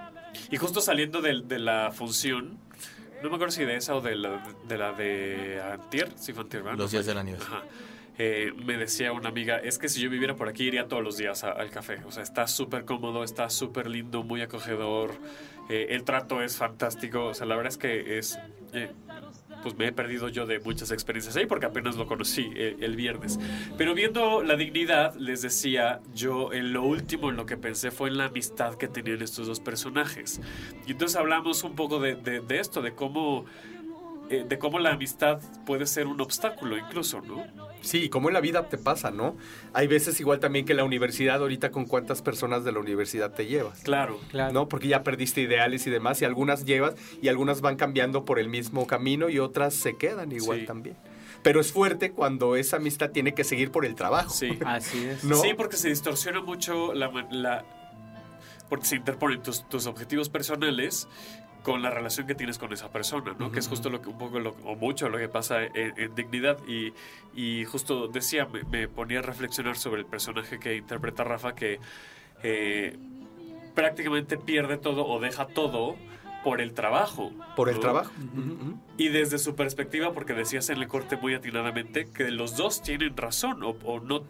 [0.51, 2.59] Y justo saliendo del- de, la función,
[3.23, 6.43] no me acuerdo si de esa o de la de, la de Antier, sí fue
[6.45, 6.79] Antier, ¿verdad?
[6.79, 7.41] Los días de la nieve.
[7.43, 7.63] Ajá.
[8.19, 11.17] eh, me decía una amiga, es que si yo viviera por aquí iría todos los
[11.17, 12.01] días a- al café.
[12.05, 15.13] O sea, está súper cómodo, está súper lindo, muy acogedor.
[15.71, 17.27] eh, el trato es fantástico.
[17.27, 18.39] O sea, la verdad es que es...
[18.73, 18.91] eh,
[19.63, 22.97] pues me he perdido yo de muchas experiencias ahí porque apenas lo conocí eh, el
[22.97, 23.39] viernes.
[23.77, 28.09] Pero viendo la dignidad, les decía, yo en lo último en lo que pensé fue
[28.09, 30.41] en la amistad que tenían estos dos personajes.
[30.87, 33.45] Y entonces hablamos un poco de, esto, de cómo,
[34.31, 37.45] eh, de cómo la amistad puede ser un obstáculo incluso, ¿no?
[37.83, 39.37] Sí, como en la vida te pasa, ¿no?
[39.73, 43.33] Hay veces igual también que en la universidad, ahorita con cuántas personas de la universidad
[43.33, 43.81] te llevas.
[43.81, 44.19] Claro.
[44.53, 44.69] ¿No?
[44.69, 48.49] Porque ya perdiste ideales y demás, y algunas llevas, y algunas van cambiando por el
[48.49, 50.67] mismo camino, y otras se quedan igual Sí.
[50.67, 50.97] también.
[51.43, 54.31] Pero es fuerte cuando esa amistad tiene que seguir por el trabajo.
[54.31, 54.59] Sí.
[54.67, 55.25] Así es.
[55.25, 55.37] ¿No?
[55.37, 57.11] Sí, porque se distorsiona mucho la...
[57.31, 57.65] la-
[58.69, 61.09] porque se interponen tus, tus objetivos personales
[61.63, 63.53] con la relación que tienes con esa persona, ¿no?
[63.53, 66.15] Que es justo lo que un poco lo- o mucho lo que pasa en, en
[66.15, 66.93] dignidad y,
[67.35, 71.79] y justo decía me, me ponía a reflexionar sobre el personaje que interpreta Rafa que
[72.43, 72.97] eh,
[73.75, 75.97] prácticamente pierde todo o deja todo
[76.43, 77.31] por el trabajo.
[77.55, 77.81] Por el ¿no?
[77.83, 78.13] trabajo.
[78.97, 83.17] Y desde su perspectiva, porque decías en el corte muy atinadamente que los dos tienen
[83.17, 84.23] razón o, o no,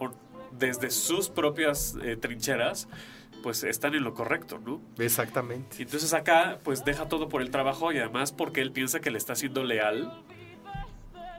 [0.00, 0.10] o
[0.50, 2.88] desde sus propias eh, trincheras,
[3.44, 4.80] pues están en lo correcto, ¿no?
[4.96, 5.76] Exactamente.
[5.78, 9.10] Y entonces acá, pues deja todo por el trabajo y además porque él piensa que
[9.10, 10.24] le está siendo leal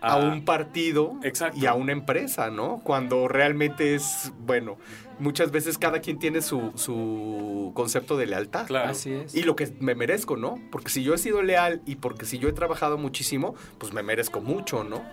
[0.01, 1.57] a un partido Exacto.
[1.59, 2.79] y a una empresa, ¿no?
[2.83, 4.77] Cuando realmente es, bueno,
[5.17, 8.67] muchas veces cada quien tiene su, su concepto de lealtad.
[8.67, 8.91] Claro.
[8.91, 9.33] Así es.
[9.33, 10.59] Y lo que me merezco, ¿no?
[10.71, 14.03] Porque si yo he sido leal y porque si yo he trabajado muchísimo, pues me
[14.03, 15.03] merezco mucho, ¿no?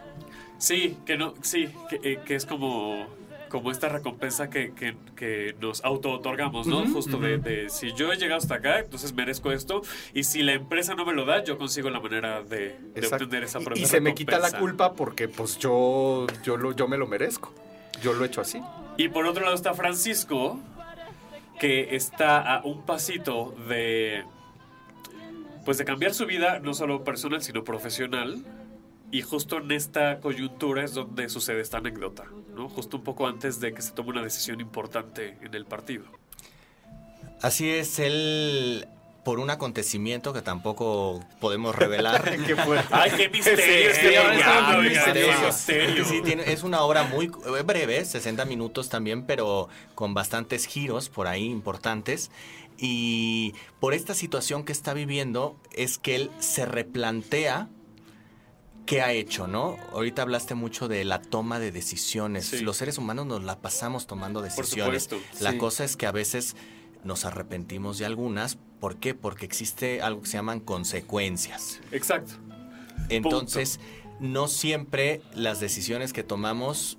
[0.59, 3.07] Sí, que no, sí, que, eh, que es como,
[3.53, 6.88] como esta recompensa que, que, que nos auto-otorgamos, ¿no?
[6.88, 9.83] Justo de, si yo he llegado hasta acá, entonces merezco esto.
[10.15, 13.45] Y si la empresa no me lo da, yo consigo la manera de, de obtener
[13.45, 16.88] esa Y- propia y, se me quita la culpa porque pues yo, yo, lo, yo
[16.88, 17.53] me lo merezco.
[18.03, 18.59] Yo lo he hecho así.
[18.97, 20.59] Y por otro lado está Francisco,
[21.61, 24.25] que está a un pasito de.
[25.67, 28.43] Pues de cambiar su vida, no solo personal, sino profesional.
[29.11, 32.69] Y justo en esta coyuntura es donde sucede esta anécdota, ¿no?
[32.69, 36.05] Justo un poco antes de que se tome una decisión importante en el partido.
[37.41, 38.87] Así es, él
[39.25, 42.25] por un acontecimiento que tampoco podemos revelar.
[42.47, 42.57] Qué.
[42.91, 43.95] ¡Ay, qué misterio!
[43.95, 45.47] Sí, misterioso.
[45.47, 46.05] misterio.
[46.05, 51.09] Sí, tiene- es una obra muy eh, breve, 60 minutos también, pero con bastantes giros
[51.09, 52.31] por ahí importantes.
[52.79, 57.69] Y por esta situación que está viviendo es que él se replantea
[58.87, 59.77] qué ha hecho, ¿no?
[59.92, 62.47] Ahorita hablaste mucho de la toma de decisiones.
[62.47, 62.61] Sí.
[62.61, 65.05] Los seres humanos nos la pasamos tomando decisiones.
[65.05, 65.45] supuesto.
[65.45, 65.59] La Sí.
[65.59, 66.57] cosa es que a veces
[67.05, 68.59] nos arrepentimos de algunas.
[68.81, 69.14] ¿Por qué?
[69.14, 71.81] Porque existe algo que se llaman consecuencias.
[71.92, 72.35] Exacto.
[73.09, 73.81] Entonces,
[74.21, 76.99] no siempre las decisiones que tomamos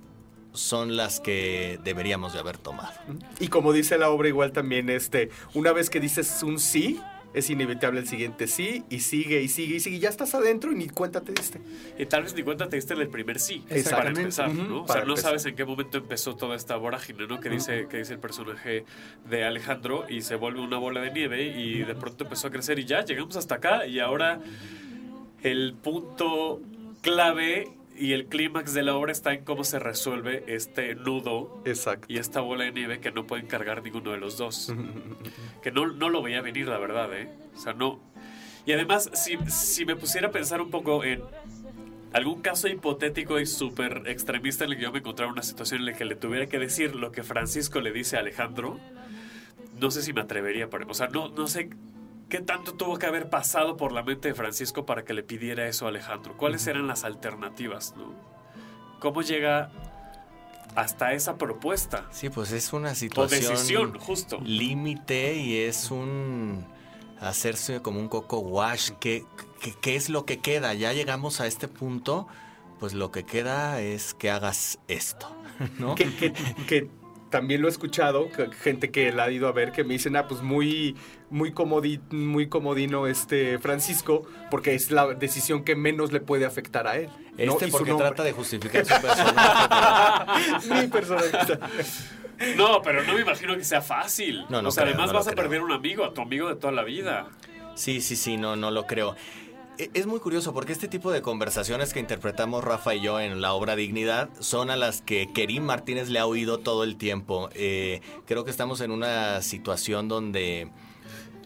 [0.52, 2.92] son las que deberíamos de haber tomado.
[3.40, 7.00] Y como dice la obra igual también, este, una vez que dices un sí,
[7.34, 10.72] es inevitable el siguiente sí, y sigue, y sigue, y sigue, y ya estás adentro
[10.72, 11.60] y ni cuenta te diste.
[11.98, 14.84] Y tal vez ni cuenta te diste en el primer sí, para empezar, ¿no?
[14.84, 15.30] O sea, no empezar.
[15.30, 17.40] sabes en qué momento empezó toda esta vorágine, ¿no?
[17.40, 18.84] Que dice, que dice el personaje
[19.28, 22.78] de Alejandro y se vuelve una bola de nieve y de pronto empezó a crecer
[22.78, 24.40] y ya llegamos hasta acá y ahora
[25.42, 26.60] el punto
[27.02, 32.06] clave y el clímax de la obra está en cómo se resuelve este nudo Exacto.
[32.08, 34.72] y esta bola de nieve que no pueden cargar ninguno de los dos.
[35.62, 37.28] que no, no lo veía venir, la verdad, ¿eh?
[37.54, 38.00] O sea, no.
[38.66, 41.22] Y además, si, si me pusiera a pensar un poco en
[42.12, 45.80] algún caso hipotético y súper extremista en el que yo me encontrara en una situación
[45.80, 48.78] en la que le tuviera que decir lo que Francisco le dice a Alejandro,
[49.80, 51.70] no sé si me atrevería, pero, o sea, no, no sé
[52.34, 55.68] qué tanto tuvo que haber pasado por la mente de Francisco para que le pidiera
[55.68, 56.36] eso a Alejandro.
[56.36, 58.12] ¿Cuáles eran las alternativas, no?
[58.98, 59.70] ¿Cómo llega
[60.74, 62.08] hasta esa propuesta?
[62.10, 64.40] Sí, pues es una O situación decisión, justo.
[64.42, 66.66] límite y es un
[67.20, 68.90] hacerse como un coco wash.
[68.98, 69.24] ¿Qué,
[69.60, 70.74] qué, qué es lo que queda?
[70.74, 72.26] Ya llegamos a este punto,
[72.80, 75.28] pues lo que queda es que hagas esto,
[75.78, 75.94] ¿no?
[75.94, 76.32] Que, que-
[76.66, 76.90] que
[77.34, 78.28] también lo he escuchado,
[78.62, 80.94] gente que la ha ido a ver, que me dicen, ah, pues muy,
[81.30, 86.86] muy, comodi- muy comodino este Francisco, porque es la decisión que menos le puede afectar
[86.86, 87.08] a él.
[87.36, 87.54] ¿no?
[87.54, 88.06] Este Y su porque nombre.
[88.06, 90.82] trata de justificar su personaje.
[90.82, 91.58] Mi personaje.
[92.56, 94.44] No, pero no me imagino que sea fácil.
[94.48, 96.48] No, no o sea, creo, además no vas a perder un amigo, a tu amigo
[96.48, 97.26] de toda la vida.
[97.74, 99.16] Sí, sí, sí, no, no lo creo.
[99.78, 103.40] E- Es muy curioso porque este tipo de conversaciones que interpretamos Rafa y yo en
[103.40, 107.48] la obra Dignidad son a las que Kerim Martínez le ha oído todo el tiempo.
[107.54, 110.68] Eh, creo que estamos en una situación donde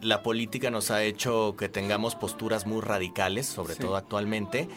[0.00, 3.80] la política nos ha hecho que tengamos posturas muy radicales, sobre Sí.
[3.80, 4.68] todo actualmente.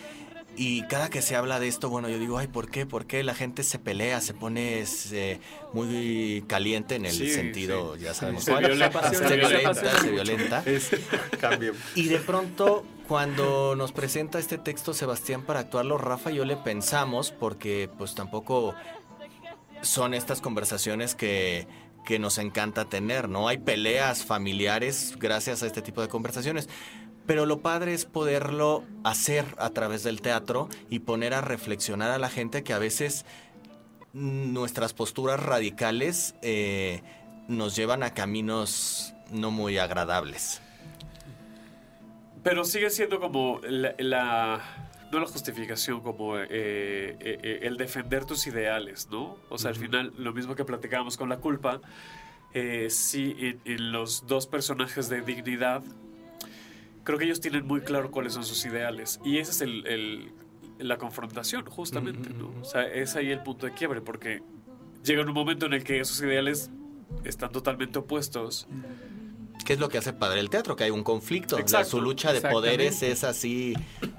[0.58, 2.86] Y cada que se habla de esto, bueno, yo digo, ay, ¿por qué?
[2.86, 5.40] ¿Por qué la gente se pelea, se pone eh,
[5.74, 8.02] muy caliente en el Sí, sentido, sí.
[8.04, 8.66] ya sabemos Se cuál?
[8.66, 10.64] violenta, se, se violenta, se violenta.
[11.96, 16.58] Y de pronto, cuando nos presenta este texto Sebastián para actuarlo, Rafa y yo le
[16.58, 18.76] pensamos, porque pues tampoco
[19.82, 21.68] son estas conversaciones que,
[22.06, 23.48] que nos encanta tener, ¿no?
[23.48, 26.68] Hay peleas familiares gracias a este tipo de conversaciones.
[27.32, 32.18] Pero lo padre es poderlo hacer a través del teatro y poner a reflexionar a
[32.18, 33.24] la gente que a veces
[34.12, 37.02] nuestras posturas radicales eh,
[37.48, 40.62] nos llevan a caminos no muy agradables.
[42.44, 44.60] Pero sigue siendo como la, la-
[45.10, 49.38] no la justificación, como eh, eh, el defender tus ideales, ¿no?
[49.48, 51.80] O sea, al final, lo mismo que platicábamos con la culpa,
[52.54, 55.82] eh, sí, en, en los dos personajes de dignidad,
[57.04, 59.20] creo que ellos tienen muy claro cuáles son sus ideales.
[59.24, 60.32] Y esa es el, el-
[60.80, 62.52] la confrontación, justamente, ¿no?
[62.60, 64.42] O sea, es ahí el punto de quiebre, porque
[65.04, 66.72] llega un momento en el que esos ideales
[67.24, 68.68] están totalmente opuestos.
[69.64, 70.76] ¿Qué es lo que hace padre el teatro?
[70.76, 71.60] Que hay un conflicto.
[71.60, 71.92] Exacto.
[71.92, 73.76] su lucha de poderes es así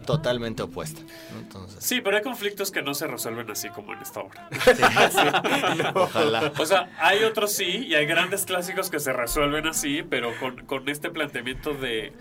[0.07, 1.01] totalmente opuesta.
[1.33, 1.41] ¿no?
[1.41, 4.49] Entonces, Sí, pero hay conflictos que no se resuelven así como en esta obra.
[5.95, 6.53] ojalá.
[6.59, 10.65] O sea, hay otros sí, y hay grandes clásicos que se resuelven así, pero con,
[10.65, 12.13] con este planteamiento de.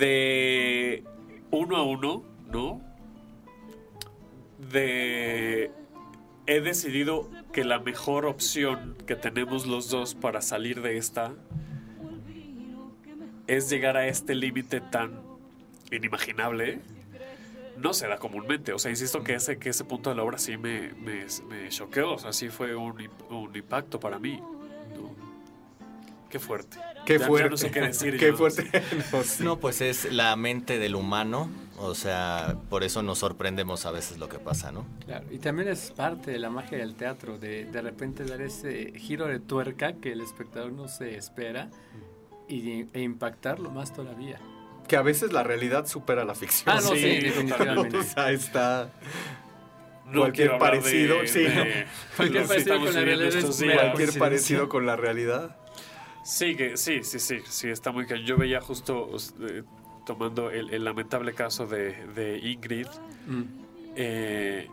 [0.00, 1.04] De.
[1.52, 2.80] uno a uno, ¿no?
[4.72, 5.70] De.
[6.46, 11.32] He decidido que la mejor opción que tenemos los dos para salir de esta
[13.46, 15.20] es llegar a este límite tan
[15.92, 16.80] inimaginable.
[17.76, 18.72] No se da comúnmente.
[18.72, 22.14] O sea, insisto que ese, que ese punto de la obra sí me, me, choqueó.
[22.14, 24.42] O sea, sí fue un, un impacto para mí.
[26.30, 26.78] Qué fuerte.
[27.04, 27.50] Qué Ya- ya fuerte.
[27.50, 28.18] no sé qué decir.
[28.18, 28.36] Qué yo.
[28.36, 28.70] fuerte.
[29.12, 29.42] No, sí.
[29.44, 31.50] No, pues es la mente del humano.
[31.82, 34.84] O sea, por eso nos sorprendemos a veces lo que pasa, ¿no?
[35.06, 38.92] Claro, y también es parte de la magia del teatro, de de repente dar ese
[38.98, 41.70] giro de tuerca que el espectador no se espera
[42.48, 44.38] y, e impactarlo más todavía.
[44.88, 46.76] Que a veces la realidad supera la ficción.
[46.76, 47.96] Ah, no, sí, definitivamente.
[47.98, 48.90] O sea, está...
[50.06, 51.64] No cualquier parecido, de- sí, de- ¿no?
[52.16, 53.30] Cualquier parecido con la realidad
[53.94, 55.56] Cualquier parecido con la realidad.
[56.24, 58.26] Sí, que, sí, sí, sí, sí, está muy cañón.
[58.26, 59.08] Yo veía justo
[59.48, 59.62] eh,
[60.06, 62.86] tomando el, el lamentable caso de, de Ingrid.
[63.26, 63.42] Mm.
[63.96, 64.68] eh,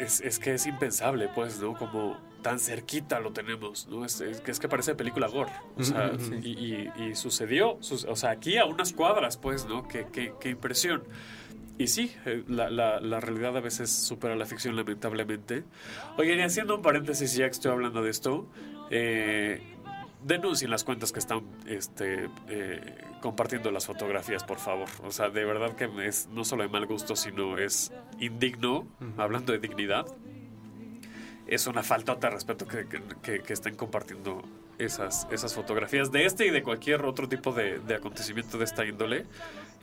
[0.00, 1.72] es, es que es impensable, pues, ¿no?
[1.74, 4.04] Como tan cerquita lo tenemos, ¿no?
[4.04, 5.50] Es, es que es que parece película gore.
[5.76, 6.34] O sea, Ujú, sí.
[6.42, 6.50] y,
[7.02, 9.88] y- y sucedió, o sea, aquí a unas cuadras, pues, ¿no?
[9.88, 11.02] Qué, qué- qué impresión.
[11.78, 15.64] Y sí, eh, la, la- la realidad a veces supera la ficción, lamentablemente.
[16.18, 18.46] Oigan, y haciendo un paréntesis, ya que estoy hablando de esto,
[18.90, 19.75] eh,
[20.26, 24.88] denuncien las cuentas que están este, eh, compartiendo las fotografías, por favor.
[25.04, 29.52] O sea, de verdad que es no solo de mal gusto, sino es indigno, hablando
[29.52, 30.06] de dignidad.
[31.46, 34.42] Es una falta de respeto que, que- que- que estén compartiendo
[34.78, 38.84] esas, esas fotografías de este y de cualquier otro tipo de, de acontecimiento de esta
[38.84, 39.24] índole.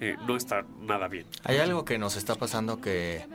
[0.02, 1.26] eh, no está nada bien.
[1.46, 3.26] Hay algo que nos está pasando que,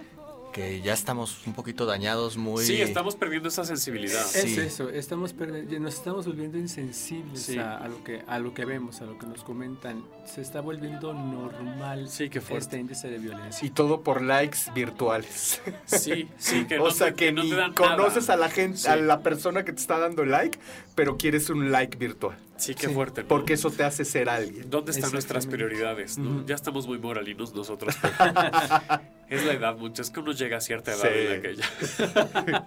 [0.53, 2.65] que ya estamos un poquito dañados, muy...
[2.65, 4.25] Sí, estamos perdiendo esa sensibilidad.
[4.35, 4.61] Es Sí.
[4.61, 7.59] eso, estamos perdi- nos estamos volviendo insensibles Sí.
[7.59, 10.03] a, a lo que a lo que vemos, a lo que nos comentan.
[10.35, 12.64] Se está volviendo normal Sí, qué fuerte.
[12.64, 13.66] este índice de violencia.
[13.66, 15.61] Y todo por likes virtuales.
[15.87, 18.35] Sí, sí, que o no sea te- que, no te ni dan conoces nada.
[18.35, 18.89] a la gente, Sí.
[18.89, 20.59] a la persona que te está dando like,
[20.95, 22.37] pero quieres un like virtual.
[22.59, 23.22] Sí, qué fuerte.
[23.22, 23.29] ¿no?
[23.29, 24.68] Porque eso te hace ser alguien.
[24.68, 26.18] ¿Dónde están nuestras prioridades?
[26.18, 26.45] no?
[26.45, 27.97] Ya estamos muy moralinos nosotros.
[28.18, 29.01] pero
[29.31, 30.03] es la edad, mucho.
[30.03, 31.18] Es que uno llega a cierta edad Sí.
[31.18, 32.66] en la que ya.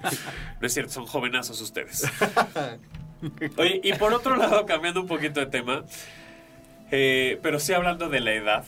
[0.62, 2.06] no es cierto, son jovenazos ustedes.
[3.58, 5.84] Oye, y por otro lado, cambiando un poquito de tema,
[6.92, 8.66] eh, pero sí hablando de la edad.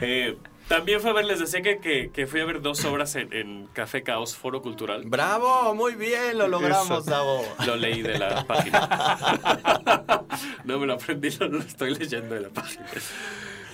[0.00, 0.36] eh,
[0.68, 3.32] también fue a ver, les decía que, que, que fui a ver dos obras en,
[3.32, 5.02] en Café Caos, Foro Cultural.
[5.06, 5.74] ¡Bravo!
[5.74, 7.04] Muy bien, lo logramos.
[7.04, 7.44] Davo.
[7.66, 10.24] Lo leí de la página.
[10.64, 12.86] no me lo aprendí, lo, lo estoy leyendo de la página.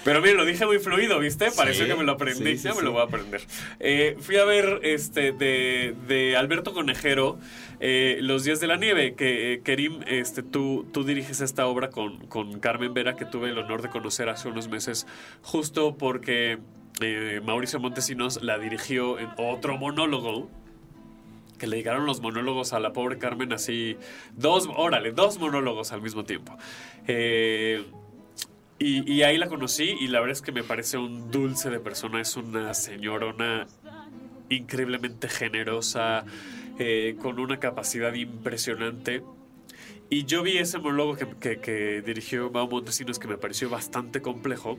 [0.08, 1.50] Pero mira, lo dije muy fluido, ¿viste?
[1.50, 3.42] Pareció Sí, que me lo aprendí, sí, sí, ya me lo voy a aprender.
[3.78, 7.38] Eh, fui a ver este de, de Alberto Conejero,
[7.78, 11.90] eh, Los Días de la Nieve, que eh, Kerim, este, tú, tú diriges esta obra
[11.90, 15.06] con, con Carmen Vera, que tuve el honor de conocer hace unos meses,
[15.42, 16.58] justo porque
[17.44, 20.48] Mauricio Montesinos la dirigió en otro monólogo
[21.58, 23.98] que le llegaron los monólogos a la pobre Carmen así,
[24.36, 26.56] dos, órale, dos monólogos al mismo tiempo.
[27.06, 27.84] Eh,
[28.80, 32.20] y, ahí la conocí y la verdad es que me parece un dulce de persona,
[32.20, 33.66] es una señorona
[34.50, 36.24] increíblemente generosa,
[36.78, 39.24] eh, con una capacidad impresionante.
[40.10, 44.78] Y yo vi ese monólogo que, dirigió Mau Montesinos que me pareció bastante complejo.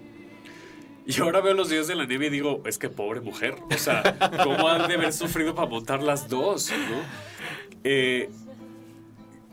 [1.05, 3.55] Y ahora veo los días de la nieve y digo, es que pobre mujer.
[3.69, 6.71] O sea, ¿cómo han de haber sufrido para montar las dos?
[7.83, 8.29] Eh,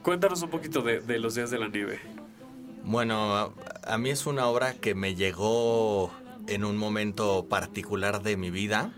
[0.02, 2.15] cuéntanos un poquito de los días de la nieve.
[2.86, 3.52] Bueno,
[3.84, 6.10] a, mí es una obra que me llegó
[6.46, 8.92] en un momento particular de mi vida.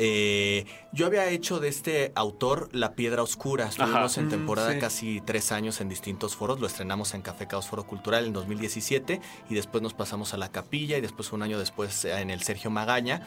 [0.00, 3.66] Eh, yo había hecho de este autor La Piedra Oscura.
[3.66, 4.20] Estuvimos Ajá.
[4.20, 4.78] en Mm, temporada sí.
[4.78, 6.60] casi tres años en distintos foros.
[6.60, 10.50] Lo estrenamos en Café Caos Foro Cultural en 2017 y después nos pasamos a La
[10.52, 13.22] Capilla y después un año después en el Sergio Magaña.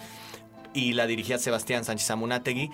[0.74, 2.70] Y la dirigía Sebastián Sánchez Amunátegui.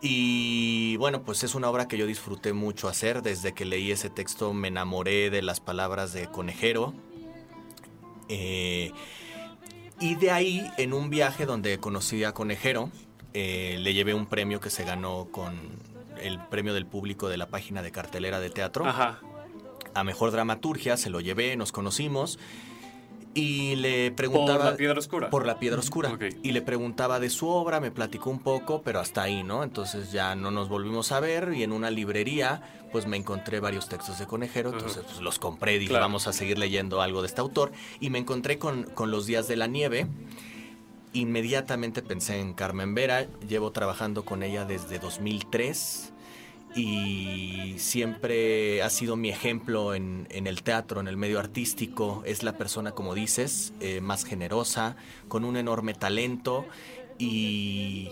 [0.00, 3.22] Y bueno, pues es una obra que yo disfruté mucho hacer.
[3.22, 6.94] Desde que leí ese texto me enamoré de las palabras de Conejero.
[8.28, 8.92] Eh,
[10.00, 12.90] y de ahí, en un viaje donde conocí a Conejero,
[13.32, 15.54] eh, le llevé un premio que se ganó con
[16.20, 18.86] el premio del público de la página de cartelera de teatro.
[18.86, 19.20] Ajá.
[19.94, 22.38] A mejor dramaturgia, se lo llevé, nos conocimos.
[23.36, 24.58] Y le preguntaba.
[24.58, 25.30] ¿Por la piedra oscura?
[25.30, 26.18] Por la piedra oscura.
[26.42, 29.62] Y le preguntaba de su obra, me platicó un poco, pero hasta ahí, ¿no?
[29.62, 32.62] Entonces ya no nos volvimos a ver y en una librería,
[32.92, 36.04] pues me encontré varios textos de Conejero, entonces pues, los compré, dije, Claro.
[36.06, 37.72] vamos a seguir leyendo algo de este autor.
[38.00, 40.06] Y me encontré con, con Los Días de la Nieve.
[41.12, 46.12] Inmediatamente pensé en Carmen Vera, llevo trabajando con ella desde 2003
[46.76, 52.22] y siempre ha sido mi ejemplo en, en el teatro, en el medio artístico.
[52.26, 54.96] Es la persona, como dices, eh, más generosa,
[55.28, 56.66] con un enorme talento
[57.18, 58.10] y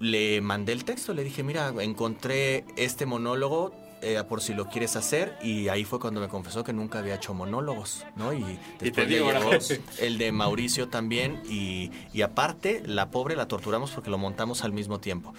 [0.00, 3.72] le mandé el texto, le dije, mira, encontré este monólogo.
[4.00, 7.16] eh, por si lo quieres hacer y ahí fue cuando me confesó que nunca había
[7.16, 8.32] hecho monólogos, ¿no?
[8.32, 9.50] Y después te le digo, llegó
[9.98, 14.72] el de Mauricio también y, y aparte la pobre la torturamos porque lo montamos al
[14.72, 15.34] mismo tiempo.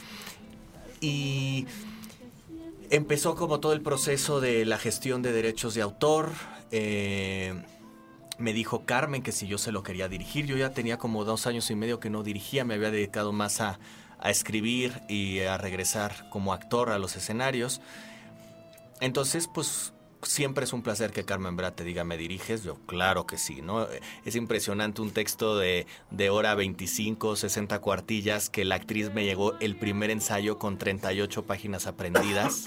[1.01, 1.67] Y
[2.89, 6.31] empezó como todo el proceso de la gestión de derechos de autor.
[6.71, 7.53] eh,
[8.37, 10.45] me dijo Carmen que si yo se lo quería dirigir.
[10.45, 13.59] Yo ya tenía como dos años y medio que no dirigía, me había dedicado más
[13.59, 13.79] a,
[14.17, 17.81] a escribir y a regresar como actor a los escenarios.
[19.01, 22.63] Entonces, pues siempre es un placer que Carmen Bra te diga, ¿me diriges?
[22.63, 23.87] Yo, claro que sí, ¿no?
[24.25, 29.57] Es impresionante un texto de, de hora 25, 60 cuartillas, que la actriz me llegó
[29.59, 32.65] el primer ensayo con 38 páginas aprendidas.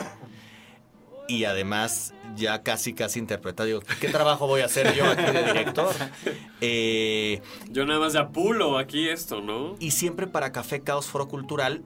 [1.29, 3.67] Y además, ya casi, casi interpretado.
[3.67, 5.95] Digo, ¿qué trabajo voy a hacer yo aquí de director?
[6.61, 7.41] Eh,
[7.71, 9.77] Yo nada más de apulo aquí esto, ¿no?
[9.79, 11.83] y siempre para Café Caos Foro Cultural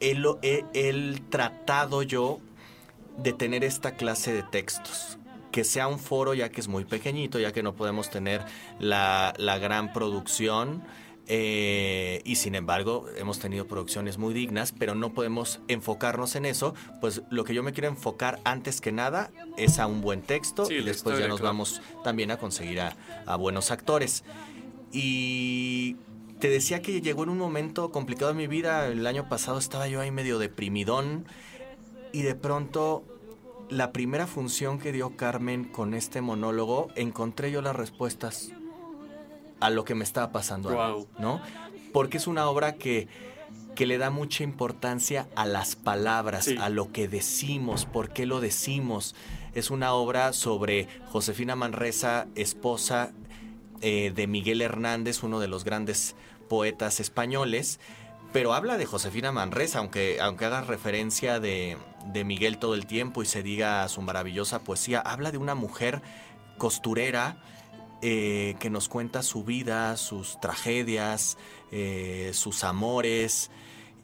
[0.00, 2.40] he, lo- he- he tratado yo
[3.22, 5.18] de tener esta clase de textos.
[5.52, 8.44] Que sea un foro ya que es muy pequeñito, ya que no podemos tener
[8.78, 10.82] la, la gran producción.
[11.26, 16.74] eh, y sin embargo, hemos tenido producciones muy dignas, pero no podemos enfocarnos en eso.
[17.00, 20.66] Pues lo que yo me quiero enfocar antes que nada es a un buen texto
[20.66, 21.54] Sí, y después historia, ya nos claro.
[21.54, 22.96] vamos también a conseguir a,
[23.26, 24.22] a buenos actores.
[24.92, 25.96] Y
[26.40, 28.86] te decía que llegó en un momento complicado en mi vida.
[28.86, 31.26] El año pasado estaba yo ahí medio deprimidón.
[32.12, 33.04] Y de pronto,
[33.68, 38.50] la primera función que dio Carmen con este monólogo, encontré yo las respuestas
[39.60, 40.70] a lo que me estaba pasando.
[40.70, 41.06] Guau.
[41.18, 41.40] ¿No?
[41.92, 43.08] Porque es una obra que,
[43.74, 46.56] que le da mucha importancia a las palabras, Sí.
[46.58, 49.14] a lo que decimos, por qué lo decimos.
[49.54, 53.12] Es una obra sobre Josefina Manresa, esposa
[53.82, 56.14] eh, de Miguel Hernández, uno de los grandes
[56.48, 57.80] poetas españoles,
[58.32, 61.76] pero habla de Josefina Manresa, aunque, aunque haga referencia de,
[62.06, 66.02] de Miguel todo el tiempo y se diga su maravillosa poesía, habla de una mujer
[66.58, 67.42] costurera
[68.02, 71.36] eh, que nos cuenta su vida, sus tragedias,
[71.70, 73.50] eh, sus amores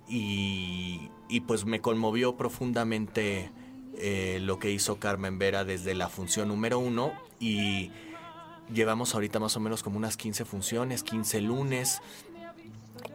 [0.08, 3.50] y, y pues me conmovió profundamente
[3.98, 7.90] eh, lo que hizo Carmen Vera desde la función número uno y
[8.72, 12.02] llevamos ahorita más o menos como unas 15 funciones, 15 lunes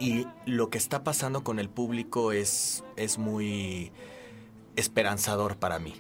[0.02, 3.91] y lo que está pasando con el público es, es muy
[4.76, 5.93] esperanzador para mí.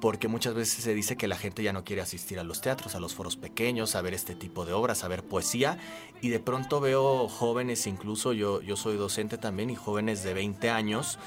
[0.00, 2.94] Porque muchas veces se dice que la gente ya no quiere asistir a los teatros,
[2.94, 5.76] a los foros pequeños, a ver este tipo de obras, a ver poesía.
[6.20, 10.70] Y de pronto veo jóvenes, incluso yo, yo soy docente también, y jóvenes de 20
[10.70, 11.18] años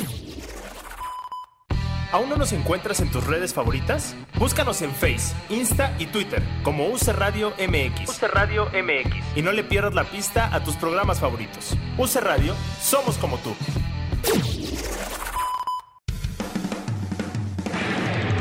[2.12, 4.14] ¿Aún no nos encuentras en tus redes favoritas?
[4.39, 8.09] Búscanos en Face, Insta y Twitter como UC Radio MX.
[8.09, 9.37] UC Radio MX.
[9.37, 11.77] Y no le pierdas la pista a tus programas favoritos.
[11.99, 13.55] UC Radio, somos como tú.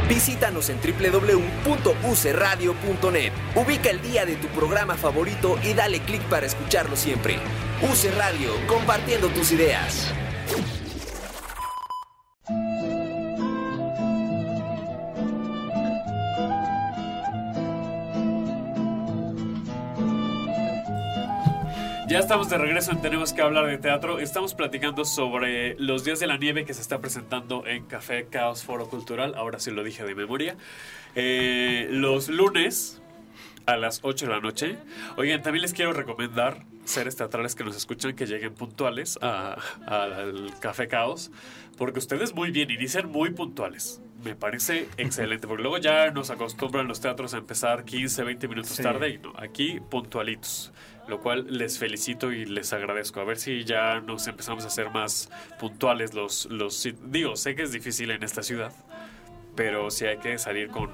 [0.08, 3.34] Visítanos en www.ucradio.net.
[3.56, 7.40] Ubica el día de tu programa favorito y dale clic para escucharlo siempre.
[7.82, 10.14] UC Radio, compartiendo tus ideas.
[22.08, 24.20] Ya estamos de regreso en Tenemos que hablar de teatro.
[24.20, 28.64] Estamos platicando sobre los días de la nieve que se está presentando en Café Caos
[28.64, 29.34] Foro Cultural.
[29.36, 30.56] Ahora sí lo dije de memoria.
[31.16, 33.02] Eh, los lunes
[33.66, 34.78] a las 8 de la noche.
[35.18, 40.52] Oigan, también les quiero recomendar seres teatrales que nos escuchan que lleguen puntuales a- al
[40.60, 41.32] Café Caos.
[41.76, 44.00] Porque ustedes muy bien inician muy puntuales.
[44.24, 45.48] Me parece excelente.
[45.48, 48.84] Porque luego ya nos acostumbran los teatros a empezar 15, 20 minutos Sí.
[48.84, 49.10] tarde.
[49.10, 50.72] Y no, aquí puntualitos.
[51.08, 53.20] Lo cual les felicito y les agradezco.
[53.20, 55.30] A ver si ya nos empezamos a hacer más
[55.60, 56.88] puntuales los, los...
[57.06, 58.72] Digo, sé que es difícil en esta ciudad.
[59.56, 60.90] Pero si hay que salir con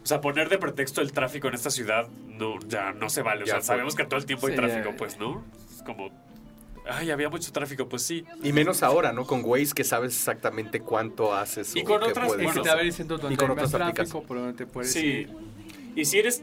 [0.00, 3.42] o sea, poner de pretexto el tráfico en esta ciudad no, ya no se vale.
[3.42, 3.66] O Ya sea, fue.
[3.66, 4.96] sabemos que todo el tiempo hay tráfico, ya.
[4.96, 5.44] pues, ¿no?
[5.74, 6.10] Es como,
[6.88, 8.24] ay, había mucho tráfico, pues sí.
[8.42, 9.26] Y menos ahora, ¿no?
[9.26, 11.76] Con Waze que sabes exactamente cuánto haces.
[11.76, 12.76] Y o con otras- Y que te hacer.
[12.76, 14.26] va diciendo Y dónde con otras tráfico, aplicaciones.
[14.28, 15.06] por donde te puedes Sí.
[15.06, 15.30] ir.
[15.94, 16.42] Y si eres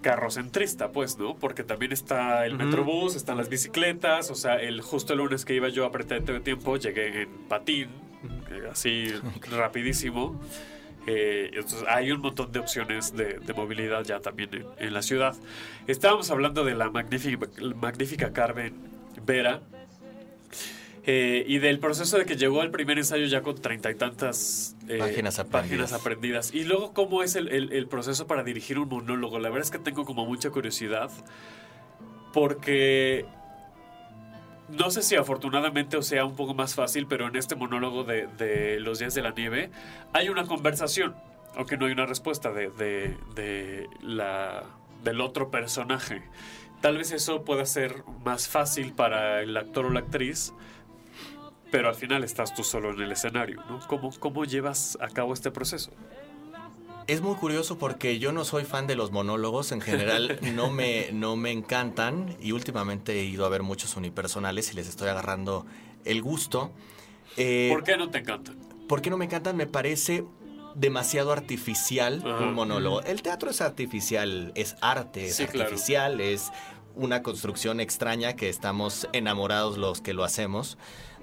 [0.00, 1.36] carrocentrista, pues, ¿no?
[1.36, 2.64] Porque también está el Ujú.
[2.64, 5.92] metrobús, están las bicicletas, o sea, el justo el lunes que iba yo a
[6.32, 7.88] de tiempo, llegué en patín,
[8.50, 9.12] eh, así
[9.50, 10.40] rapidísimo.
[11.06, 15.00] Eh, entonces hay un montón de opciones de, de movilidad ya también en, en la
[15.00, 15.34] ciudad.
[15.86, 17.46] Estábamos hablando de la magnífica,
[17.76, 18.74] magnífica Carmen
[19.24, 19.62] Vera,
[21.10, 24.76] eh, y del proceso de que llegó al primer ensayo ya con treinta y tantas
[24.88, 25.62] eh, Páginas aprendidas.
[25.90, 26.54] páginas aprendidas.
[26.54, 29.38] Y luego, ¿cómo es el, el- el proceso para dirigir un monólogo?
[29.38, 31.10] La verdad es que tengo como mucha curiosidad.
[32.32, 33.24] Porque
[34.68, 38.26] no sé si afortunadamente o sea un poco más fácil, pero en este monólogo de,
[38.36, 39.70] de Los Días de la Nieve
[40.12, 41.14] hay una conversación,
[41.56, 44.64] aunque no hay una respuesta de, de- de la,
[45.04, 46.22] del otro personaje.
[46.82, 50.52] Tal vez eso pueda ser más fácil para el actor o la actriz,
[51.70, 53.80] pero al final estás tú solo en el escenario, ¿no?
[53.86, 55.90] ¿Cómo, cómo llevas a cabo este proceso?
[57.06, 61.08] Es muy curioso porque yo no soy fan de los monólogos, en general no me,
[61.12, 65.64] no me encantan y últimamente he ido a ver muchos unipersonales y les estoy agarrando
[66.04, 66.70] el gusto.
[67.36, 68.56] Eh, ¿Por qué no te encantan?
[68.88, 69.56] ¿Por qué no me encantan?
[69.56, 70.24] Me parece
[70.74, 72.44] demasiado artificial Ajá.
[72.44, 73.00] un monólogo.
[73.02, 75.70] El teatro es artificial, es arte, es Sí, claro.
[75.70, 76.50] artificial, es
[76.94, 80.76] una construcción extraña que estamos enamorados los que lo hacemos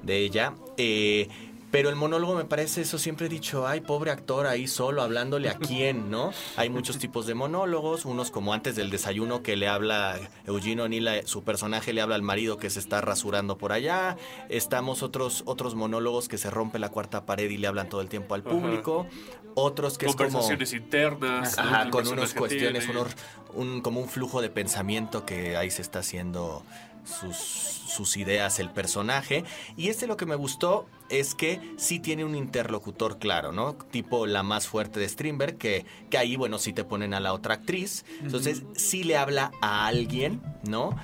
[0.04, 0.54] de ella.
[0.78, 1.28] Eh,
[1.72, 5.50] pero el monólogo me parece eso, siempre he dicho, ay, pobre actor ahí solo, hablándole
[5.50, 6.32] a quién, ¿no?
[6.56, 10.18] Hay muchos tipos de monólogos, unos como antes del desayuno que le habla
[10.48, 14.16] Eugene O'Neill, su personaje le habla al marido que se está rasurando por allá,
[14.48, 18.08] estamos otros, otros monólogos que se rompe la cuarta pared y le hablan todo el
[18.08, 18.50] tiempo al Ajá.
[18.52, 19.08] público,
[19.56, 20.30] otros que es como...
[20.30, 21.58] Conversaciones internas.
[21.60, 23.16] Ajá, con unas cuestiones, unos-
[23.54, 26.64] un, como un flujo de pensamiento que ahí se está haciendo
[27.06, 29.44] sus, sus ideas el personaje.
[29.78, 33.76] Y este lo que me gustó es que sí tiene un interlocutor claro, ¿no?
[33.76, 37.34] Tipo la más fuerte de Strindberg, que, que ahí, bueno, sí te ponen a la
[37.34, 38.06] otra actriz.
[38.22, 40.98] Entonces, sí le habla a alguien, ¿no?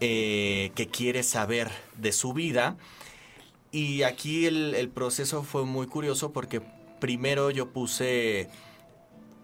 [0.00, 2.76] Eh, que quiere saber de su vida.
[3.72, 6.62] Y aquí el, el proceso fue muy curioso porque
[7.00, 8.48] primero yo puse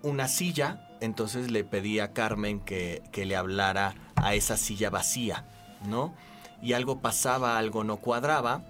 [0.02, 5.48] una silla, entonces le pedí a Carmen que, que le hablara a esa silla vacía,
[5.84, 6.14] ¿no?
[6.62, 8.64] Y algo pasaba, algo no cuadraba,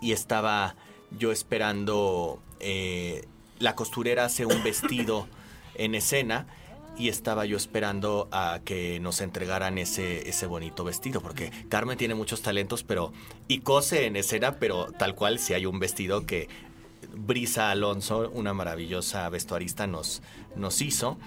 [0.00, 0.74] y estaba
[1.10, 3.26] yo esperando, eh,
[3.58, 5.28] la costurera hace un vestido
[5.74, 6.46] en escena
[6.98, 12.14] y estaba yo esperando a que nos entregaran ese, ese bonito vestido, porque Carmen tiene
[12.14, 13.12] muchos talentos, pero
[13.48, 16.48] y cose en escena, pero tal cual si hay un vestido que
[17.16, 20.22] Brisa Alonso, una maravillosa vestuarista, nos,
[20.54, 21.18] nos hizo.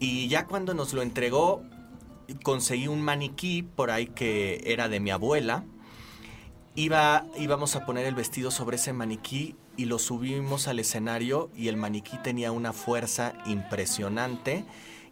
[0.00, 1.62] Y ya cuando nos lo entregó,
[2.42, 5.64] conseguí un maniquí por ahí que era de mi abuela.
[6.76, 11.68] Iba, íbamos a poner el vestido sobre ese maniquí y lo subimos al escenario y
[11.68, 14.64] el maniquí tenía una fuerza impresionante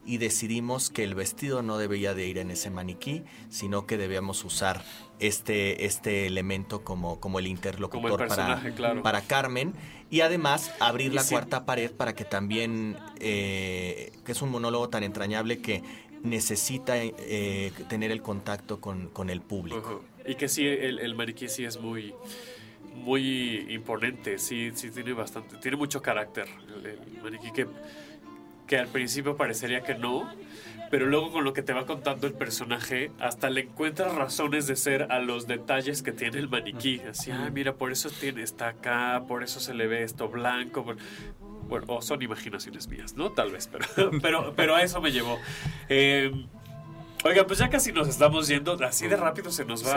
[0.05, 4.45] y decidimos que el vestido no debía de ir en ese maniquí, sino que debíamos
[4.45, 4.83] usar
[5.21, 9.03] este, este elemento como, como el interlocutor Como el personaje, para, claro.
[9.03, 9.75] para Carmen
[10.11, 11.31] y además abrir Y la sí.
[11.31, 15.83] cuarta pared para que también, eh, que es un monólogo tan entrañable que
[16.23, 20.05] necesita eh, tener el contacto con, con el público.
[20.27, 22.15] Y que sí, el, el maniquí sí es muy
[22.95, 26.47] muy imponente, sí, sí tiene bastante, tiene mucho carácter
[26.77, 27.67] el, el maniquí que,
[28.67, 30.31] que al principio parecería que no,
[30.93, 34.77] pero luego con lo que te va contando el personaje, hasta le encuentras razones de
[34.77, 37.01] ser a los detalles que tiene el maniquí.
[37.09, 40.85] Así, ah, mira, por eso tiene, está acá, por eso se le ve esto blanco.
[41.69, 43.33] Bueno, o son imaginaciones mías, ¿no?
[43.33, 45.39] Tal vez, pero, pero, pero a eso me llevó.
[45.89, 46.31] Eh,
[47.25, 49.93] Oiga, pues ya casi nos estamos yendo, así de rápido se nos va,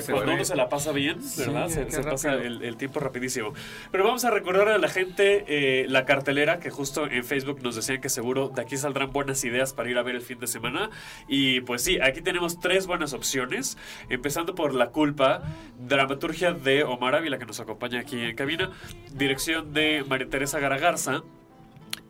[0.00, 1.68] Sí, se cuando uno se la pasa bien, Sí, ¿verdad?
[1.68, 3.52] se pasa el tiempo rapidísimo.
[3.90, 7.76] Pero vamos a recordar a la gente eh, la cartelera, que justo en Facebook nos
[7.76, 10.46] decían que seguro de aquí saldrán buenas ideas para ir a ver el fin de
[10.46, 10.88] semana.
[11.28, 13.76] Y pues sí, aquí tenemos tres buenas opciones,
[14.08, 15.42] empezando por La Culpa,
[15.78, 18.70] dramaturgia de Omar Ávila, que nos acompaña aquí en cabina,
[19.12, 21.22] dirección de María Teresa Garagarza.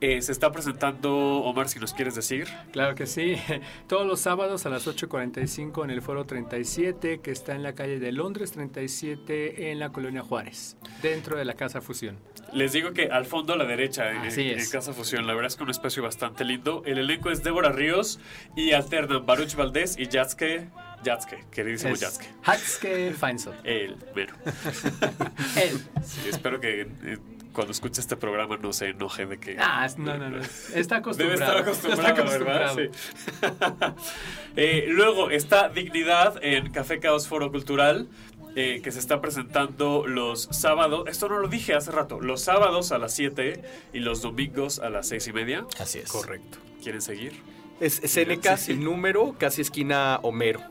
[0.01, 2.47] Eh, se está presentando, Omar, si nos quieres decir.
[2.73, 3.35] Claro que sí.
[3.87, 7.99] Todos los sábados a las 8.45 en el Foro 37, que está en la calle
[7.99, 12.17] de Londres 37, en la Colonia Juárez, dentro de la Casa Fusión.
[12.51, 14.69] Les digo que al fondo a la derecha, en, Así en es.
[14.69, 16.83] Casa Fusión, la verdad es que un espacio bastante lindo.
[16.85, 18.19] El elenco es Débora Ríos
[18.55, 20.67] y alternan Baruch Valdés y Yatske,
[21.03, 22.27] Yatske, queridísimo Yatske.
[22.43, 23.55] Hatske Feinsohn.
[23.63, 24.35] El mero.
[25.55, 25.81] Él.
[26.03, 27.17] Sí, espero que eh,
[27.53, 29.55] cuando escuche este programa no se enoje de que...
[29.59, 30.37] Ah, no, no, no.
[30.73, 31.33] Está Debe acostumbrado.
[31.33, 32.75] estar acostumbrado, Está acostumbrado.
[32.75, 33.95] ¿verdad?
[33.95, 34.03] Sí.
[34.55, 38.07] Eh, luego está Dignidad en Café Caos Foro Cultural.
[38.55, 42.91] eh, que se está presentando los sábados, esto no lo dije hace rato, los sábados
[42.91, 45.65] a las 7 y los domingos a las 6 y media.
[45.79, 46.11] Así es.
[46.11, 46.59] Correcto.
[46.83, 47.33] ¿Quieren seguir?
[47.79, 48.73] Es Seneca Sí.
[48.73, 50.61] sin número, casi esquina Homero.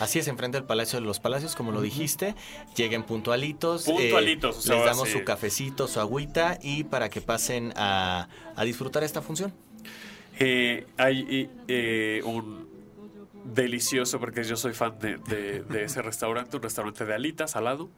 [0.00, 2.34] Así es, enfrente del Palacio de los Palacios, como lo dijiste.
[2.76, 3.86] Lleguen puntualitos.
[3.88, 5.18] eh, Puntualitos, o sea, les damos sí.
[5.18, 9.52] su cafecito, su agüita y para que pasen a, a disfrutar esta función.
[10.40, 12.68] Eh, hay eh, un
[13.44, 17.64] delicioso, porque yo soy fan de, de- de ese restaurante, un restaurante de alitas al
[17.64, 17.88] lado.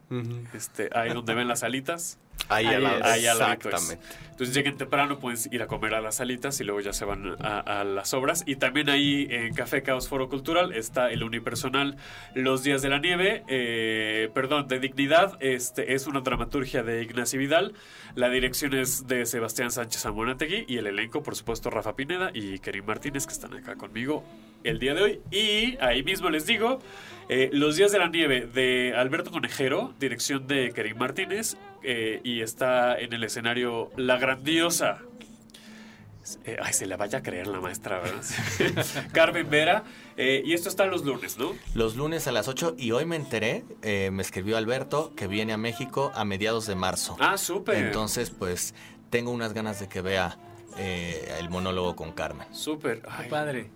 [0.55, 2.19] Este, ahí donde ven las alitas.
[2.49, 3.33] Ahí Ahí es.
[3.33, 3.99] exactamente.
[4.31, 7.37] Entonces lleguen temprano, pueden ir a comer a las alitas y luego ya se van
[7.41, 8.43] a, a las obras.
[8.47, 11.97] Y también ahí en Café Caos Foro Cultural está el unipersonal
[12.35, 15.37] Los Días de la Nieve, eh, perdón, de Dignidad.
[15.41, 17.75] Este es una dramaturgia de Ignacio Vidal.
[18.15, 22.61] La dirección es de Sebastián Sánchez Amonategui y el elenco, por supuesto, Rafa Pineda y
[22.61, 24.25] Kerim Martínez, que están acá conmigo
[24.65, 25.21] el día de hoy.
[25.31, 26.81] Y ahí mismo les digo,
[27.29, 32.41] eh, Los Días de la Nieve de Alberto Conejero, dirección de Kerim Martínez, eh, y
[32.43, 34.99] está en el escenario La Grandiosa.
[36.45, 38.23] Eh, ay, se le vaya a creer la maestra, ¿verdad?
[39.13, 39.83] Carmen Vera.
[40.17, 41.55] eh, y esto está los lunes, ¿no?
[41.75, 45.55] Los lunes a las 8 y hoy me enteré, eh, me escribió Alberto, que viene
[45.55, 47.17] a México a mediados de marzo.
[47.19, 47.77] Ah, súper.
[47.77, 48.75] Entonces, pues
[49.09, 50.37] tengo unas ganas de que vea
[50.77, 52.47] eh, el monólogo con Carmen.
[52.53, 53.03] Súper.
[53.09, 53.71] Ay, Padre.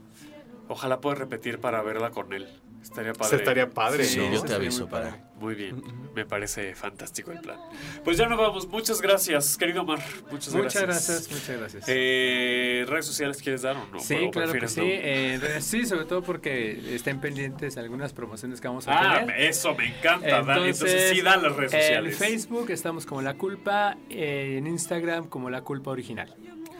[0.68, 2.48] Ojalá pueda repetir para verla con él.
[2.82, 3.30] Estaría padre.
[3.30, 4.30] Se estaría padre, Sí, ¿no?
[4.32, 5.10] yo te aviso muy para...
[5.10, 5.22] padre.
[5.40, 5.82] Muy bien.
[6.14, 7.58] Me parece fantástico el plan.
[8.04, 8.68] Pues ya nos vamos.
[8.68, 9.98] Muchas gracias, querido Omar.
[10.30, 11.08] Muchas, Muchas gracias.
[11.28, 11.84] gracias, muchas gracias.
[11.88, 14.00] Eh, ¿Redes sociales quieres dar o no?
[14.00, 14.80] Sí, ¿O claro que sí.
[14.80, 14.86] no?
[14.86, 19.40] Eh, sí, sobre todo porque estén pendientes algunas promociones que vamos a Ah, tener.
[19.42, 20.42] eso me encanta.
[20.42, 20.68] Dani.
[20.68, 22.16] Entonces, sí, dan las redes En sociales.
[22.18, 26.34] Facebook estamos como La Culpa, eh, en Instagram como La Culpa Original.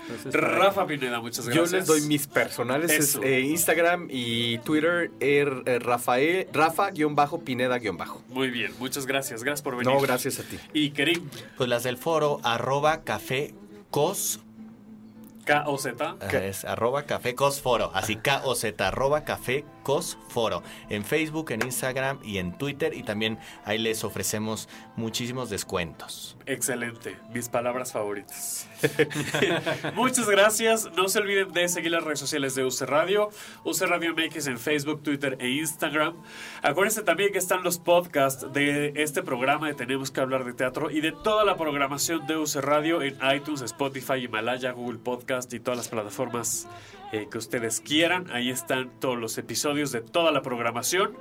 [0.08, 1.72] Entonces, Rafa Pineda, muchas Yo gracias.
[1.72, 8.22] les doy mis personales, es eh, Instagram y Twitter, er, eh, Rafael, Rafa-Pineda-bajo.
[8.28, 9.42] Muy bien, muchas gracias.
[9.42, 9.92] Gracias por venir.
[9.92, 10.58] No, gracias a ti.
[10.72, 13.54] Y Kerim, Pues las del foro, arroba café
[13.90, 14.40] cos,
[15.44, 16.16] K-O-Z.
[16.42, 20.64] es arroba café cos foro, así K-O-Z, arroba café Cosforo.
[20.88, 22.94] En Facebook, en Instagram y en Twitter.
[22.94, 26.36] Y también ahí les ofrecemos muchísimos descuentos.
[26.46, 28.68] Excelente, mis palabras favoritas.
[29.94, 30.90] Muchas gracias.
[30.96, 33.30] No se olviden de seguir las redes sociales de UC Radio,
[33.64, 36.14] UC Radio MX en Facebook, Twitter e Instagram.
[36.62, 40.90] Acuérdense también que están los podcasts de este programa de Tenemos que hablar de teatro
[40.90, 45.60] y de toda la programación de UC Radio en iTunes, Spotify, Himalaya, Google Podcast y
[45.60, 46.66] todas las plataformas
[47.12, 48.30] eh, que ustedes quieran.
[48.32, 51.16] Ahí están todos los episodios de toda la programación.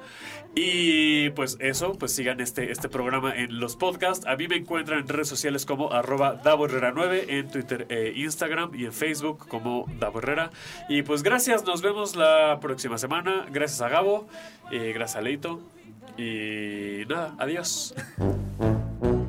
[0.56, 4.26] Y pues eso, pues sigan este, este programa en los podcasts.
[4.28, 8.14] A mí me encuentran en redes sociales como arroba Davo Herrera 9, en Twitter e
[8.16, 10.52] Instagram y en Facebook como Davo Herrera.
[10.90, 13.48] Y pues gracias, nos vemos la próxima semana.
[13.50, 14.28] Gracias a Gabo,
[14.72, 15.60] eh, gracias a Leito.
[16.18, 17.96] Y nada, adiós.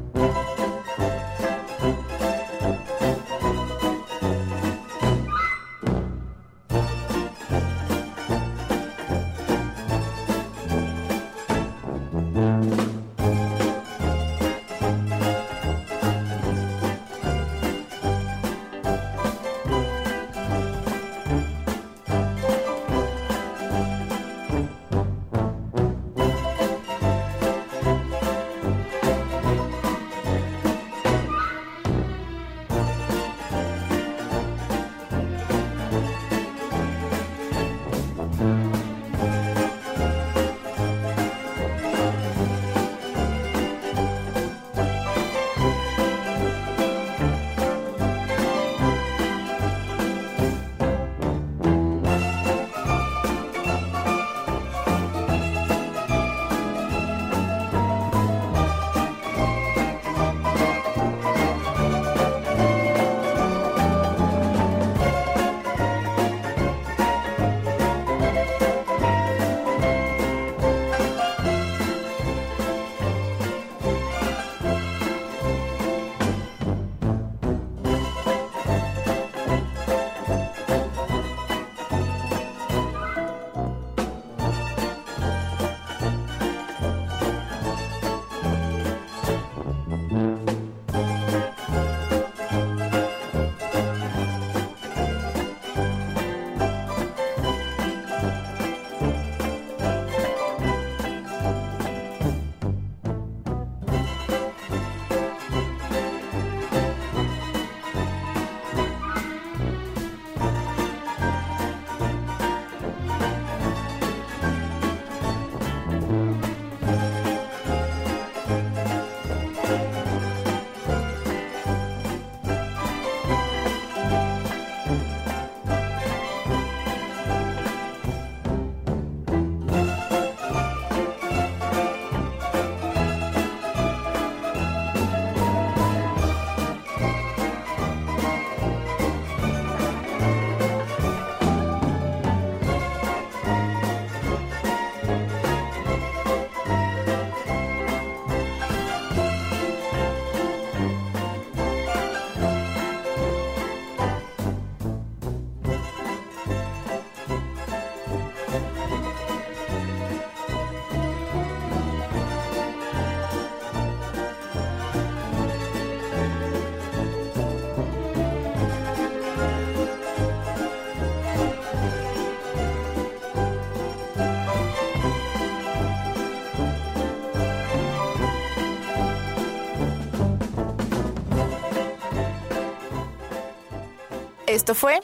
[184.54, 185.00] Esto fue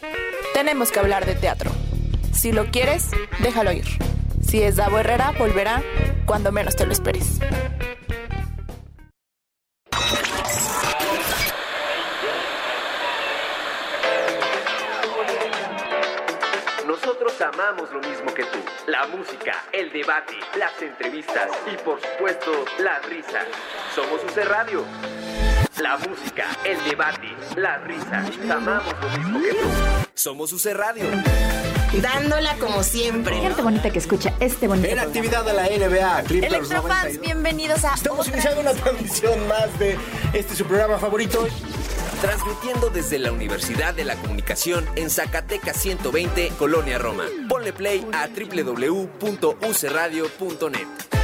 [0.55, 1.73] Tenemos que hablar de teatro.
[2.33, 3.09] Si lo quieres,
[3.41, 3.85] déjalo ir.
[4.47, 5.83] Si es Davo Herrera, volverá
[6.25, 7.41] cuando menos te lo esperes.
[16.87, 18.59] Nosotros amamos lo mismo que tú.
[18.87, 23.41] La música, el debate, las entrevistas y por supuesto la risa.
[23.97, 24.85] Somos UC Radio.
[27.81, 28.25] La risa.
[28.55, 29.69] Amamos lo mismo que tú.
[30.15, 31.05] Somos UC Radio.
[32.01, 33.37] Dándola como siempre.
[33.37, 35.19] Gente bonita que escucha este bonito En programa.
[35.19, 37.21] actividad de la NBA, Clippers Electrofans, 92.
[37.21, 39.97] bienvenidos a Estamos otra iniciando una transmisión más de
[40.33, 41.47] este su programa favorito.
[42.21, 47.25] Transmitiendo desde la Universidad de la Comunicación en Zacatecas 120, Colonia Roma.
[47.49, 51.20] Ponle play a www.ucradio.net.